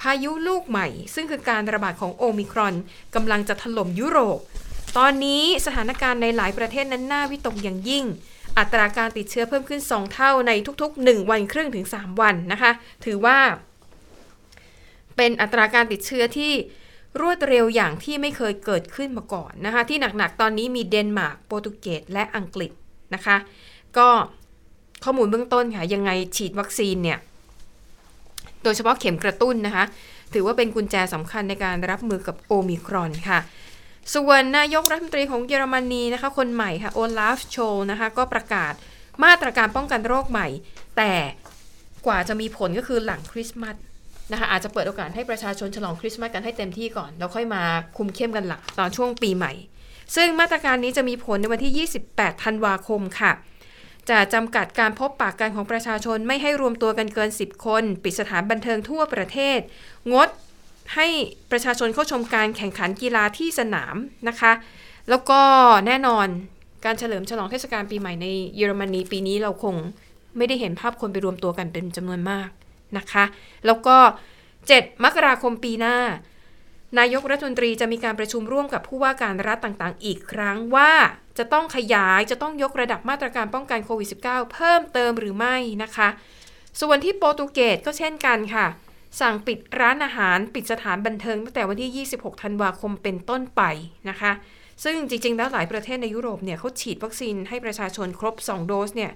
[0.00, 2.74] พายุลูกใหม่ ซึ่งคือการระบาดของโอมิครอน
[3.14, 4.38] กำลังจะถล่มยุโรป
[4.98, 8.04] ตอนนี้สถานการณ์ในหลายประเทศนั้นน่าวิตกอย่างยิ่ง
[8.58, 12.70] อัตราการติดเชื้อเพิ่มขึ้น 2 เท่าในทุกๆ 1 วันครึ่งถึง 3 วันนะคะ
[13.04, 13.38] ถือว่า
[15.18, 16.52] เป็นอัตราการติดเชื้อที่
[17.20, 22.70] รวดเร็วอย่างที่ไม่เคยเกิดขึ้นมาก่อนนะคะ ที่หนักๆ ตอนนี้มีเดนมาร์กโปรตุเกสและอังกฤษ
[23.14, 23.36] นะคะ
[23.98, 24.08] ก็
[25.04, 27.18] ข้อมูลเบื้องต้นค่ะ ยังไงฉีดวัคซีนเนี่ย
[28.62, 29.84] โดยเฉพาะเข็มกระตุ้นนะคะ
[30.34, 33.38] ถือว่าเป็นกุญแจสำคัญในการรับมือกับโอมิครอนค่ะ
[34.14, 38.72] ส่วนนายกรัฐมนตรีของเยอรมนีนะคะ คนใหม่ค่ะโอลาฟโชลนะคะ ก็ประกาศ
[39.24, 40.48] มาตรการป้องกันโรคใหม่
[40.96, 41.12] แต่
[42.06, 43.76] กว่าจะมีผลก็คือหลังคริสต์มาส
[44.32, 47.62] นะคะอาจจะเปิดโอกาสให้ประชาชนฉลองคริสต์มาสกันให้เต็มที่ก่อน แล้วค่อยมา
[47.96, 49.52] คุมเข้มกันหลังตอนช่วงปีใหม่
[50.16, 53.32] ซึ่งมาตรการนี้จะมีผลในวันที่ 28 ธันวาคมค่ะ
[54.10, 59.58] จะจำกัดการพบปากกันของประชาชนไม่ให้รวมตัวกันเกิน 10 คน ปิดสถานบันเทิงทั่วประเทศ
[60.12, 60.28] งด
[60.94, 61.06] ให้
[61.50, 63.96] ประชาชนเข้าชมการแข่งขันกีฬาที่สนาม
[64.28, 64.52] นะคะ
[65.10, 65.40] แล้วก็
[65.86, 66.26] แน่นอน
[66.84, 68.26] การเฉลิมฉลองเทศกาลปีใหม่ใน
[68.56, 69.74] เยอรมนีปีนี้เราคง
[70.36, 72.48] ไม่ได้เห็นภาพคนไปรวมตัวกันเป็นจำนวนมาก
[72.98, 73.24] นะคะ
[73.66, 73.96] แล้วก็
[74.50, 75.96] 7 มกราคมปีหน้า
[76.98, 80.92] นายกรัฐมนตรีจะมีการประชุมร่วมกับผู้ว่าการรัฐต่างๆ อีกครั้งว่า
[81.38, 86.08] จะต้องขยายจะต้องยกระดับมาตรการป้องกันโควิด -19 เพิ่มเติมหรือไม่นะคะ
[86.80, 88.66] ส่วนที่โปรตุเกสก็เช่นกันค่ะ
[89.20, 93.62] สั่งปิดร้านอาหารปิดสถานบันเทิงตั้งแต่วันที่ 26 ธันวาคมเป็นต้นไป
[94.08, 94.32] นะคะ
[94.84, 99.12] ซึ่งจริงๆ แล้วหลายประเทศในยุโรปเนี่ยเขาฉีดวัคซีนให้ประชาชนครบ 2 โดสเนี่ย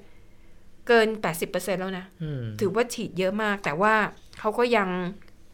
[0.88, 1.08] เกิน
[1.44, 3.94] 80%แล้วนะอืมถือว่าฉีดเยอะมาก แต่ว่า
[4.38, 4.88] เขาก็ยัง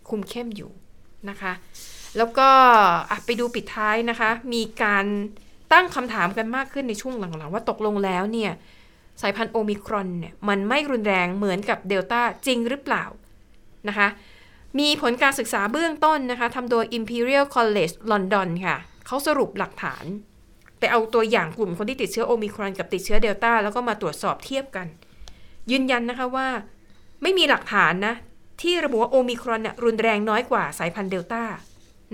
[0.09, 0.71] คุมเข้มอยู่
[1.31, 1.53] นะคะ
[2.17, 2.49] แล้วก็
[3.11, 5.05] อะไปดูปิดท้ายนะคะ มีการ
[5.73, 8.53] ตั้งคำถามกันมากขึ้นในช่วงหลังๆ ว่าตกลงแล้วเนี่ย
[9.23, 13.05] สายพันธุ์โอมิครอนเนี่ยมันไม่รุนแรงเหมือนกับเดลต้าจริงหรือเปล่า
[13.89, 14.09] นะคะ
[14.79, 18.77] มีผลการศึกษาเบื้องต้นนะคะทำโดย Imperial College London ค่ะ
[19.07, 20.05] เขาสรุปหลักฐาน
[20.79, 24.87] ไปเอาตัวอย่างกลุ่มคนที่ติดเชื้อโอมิครอนกับติดเชื้อเดลต้าแล้วก็มาตรวจสอบเทียบกัน
[25.71, 26.49] ยืนยันนะคะว่า
[27.23, 28.15] ไม่มีหลักฐานนะ
[28.63, 31.43] ที่ระบุว่าโอมิครอนเนี่ยรุนแรงน้อยกว่าสายพันธุ์เดลต้า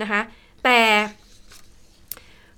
[0.02, 0.20] นะคะ
[0.64, 0.80] แต่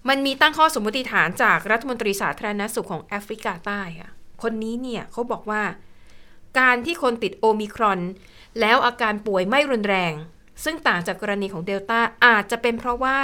[0.08, 4.10] มันมีตั้งข้อสมมติฐานจากรัฐมนตรีสาธารณสุขของแอฟริกาใต้อะ
[4.42, 5.62] คนนี้เนี่ยเขาบอกว่า
[6.58, 8.00] การที่คนติดโอมิครอน
[8.60, 10.12] แล้วอาการป่วยไม่รุนแรง
[10.64, 13.18] ซึ่งต่างจากกรณีของเดลต้าอาจจะเป็นเพราะว่า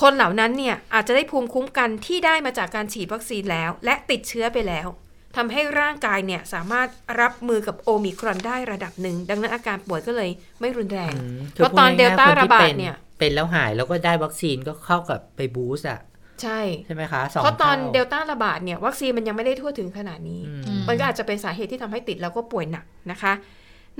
[0.00, 4.88] คนเหล่านั้นเนี่ยอาจจะได้ภูมิคุ้มกันที่ได้มาจากการฉีดวัคซีนแล้ว และติดเชื้อไปแล้ว
[5.36, 6.88] ทำให้ร่างกายเนี่ยสามารถ
[7.20, 10.30] รับมือกับโอมิครอนได้ระดับหนึ่ง ดังนั้นอาการป่วยก็เลย
[10.60, 11.14] ไม่รุนแรง
[11.54, 16.00] เพราะตอนเดลต้าระบาดเนี่ย เป็นแล้วหายแล้วก็ได้วัคซีนก็เข้ากับไปบูสต์อะ
[16.42, 20.40] ใช่ใช่ไหมคะสองเพราะตอนท่เดลต้าระบาดเนี่ยวัคซีนมันยังไม่ได้ทั่วถึงขนาดนี้
[20.88, 23.32] มันก็อาจจะเป็นสาเหตุที่ทำให้ติดแล้วก็ป่วยหนักนะคะ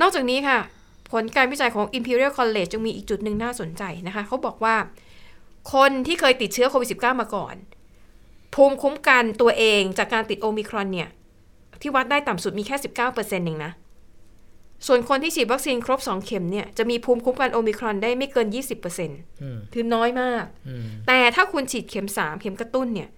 [0.01, 0.59] นอกจากนี้ค่ะ
[1.13, 4.75] ผลการวิจัยของ Imperial College ยังมีอีกจุดหนึ่งน่าสนใจนะคะเขาบอกว่า
[5.75, 7.55] คนที่เคยติดเชื้อโควิด -19 มาก่อน
[8.55, 11.09] ภูมิคุ้มกันตัวเองจากการติดโอมิครอนเนี่ย
[11.83, 13.73] ที่วัดได้ต่ำสุดมีแค่ 19%เองนะ
[14.87, 23.09] ส่วนคนที่ฉีดวัคซีนครบ 2 เข็มเนี่ยจะมีภูมิคุ้มกันโอมิครอนได้ไม่เกิน 20%อืมคือน้อยมากอืมแต่ถ้าคุณฉีดเข็ม 3 เข็มกระตุ้นเนี่ย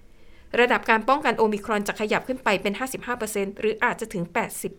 [0.60, 2.74] ระดับการป้องกันโอมิครอนจะขยับขึ้นไปเป็น
[3.16, 4.24] 55%หรืออาจจะถึง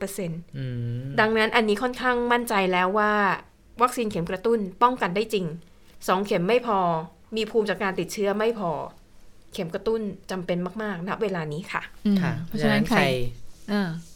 [0.01, 0.65] 80%อื
[1.05, 3.13] มดังนั้นอันนี้ค่อนข้างมั่นใจแล้วว่า
[3.81, 5.45] วัคซีนเข็มกระตุ้นป้องกันได้จริง
[5.87, 6.79] 2 เข็มไม่พอ
[7.35, 8.71] มีภูมิจากการติดเชื้อไม่พอ
[9.53, 13.44] เข็มกระตุ้นจำเป็นมาก ๆ ณ เวลานี้ค่ะอืมค่ะเพราะฉะนั้นใครเออ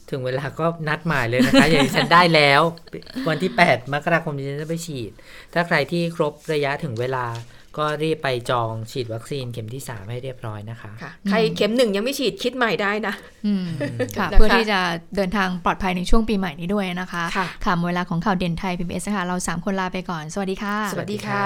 [0.10, 2.62] ถึงเวลาก็นัดหมายเลยนะคะ อย่างที่ฉันได้แล้ว
[3.30, 5.12] วันที่ 8 มกราคมนี้ฉันจะไปฉีด
[5.54, 7.26] ถ้าใครที่ครบระยะถึงเวลา
[7.78, 13.14] ก็รีบไปจองฉีดวัคซีนเข็มที่ 3 ให้เรียบร้อยนะคะค่ะใครเข็มหนึ่งยังไม่ฉีดคิดใหม่ได้นะ
[13.46, 13.66] อืม
[14.18, 14.80] ค่ะนะคะเพื่อที่จะ
[15.16, 21.46] เดินทางปลอดภัยในช่วงปีใหม่นี้ด้วยนะคะค่ะค่ะหมดเวลาของข่าวเด่นไทย PBS ค่ะเรา 3 คนลาไปก่อน สวัสดีค่ะ สวัสดีค่ะ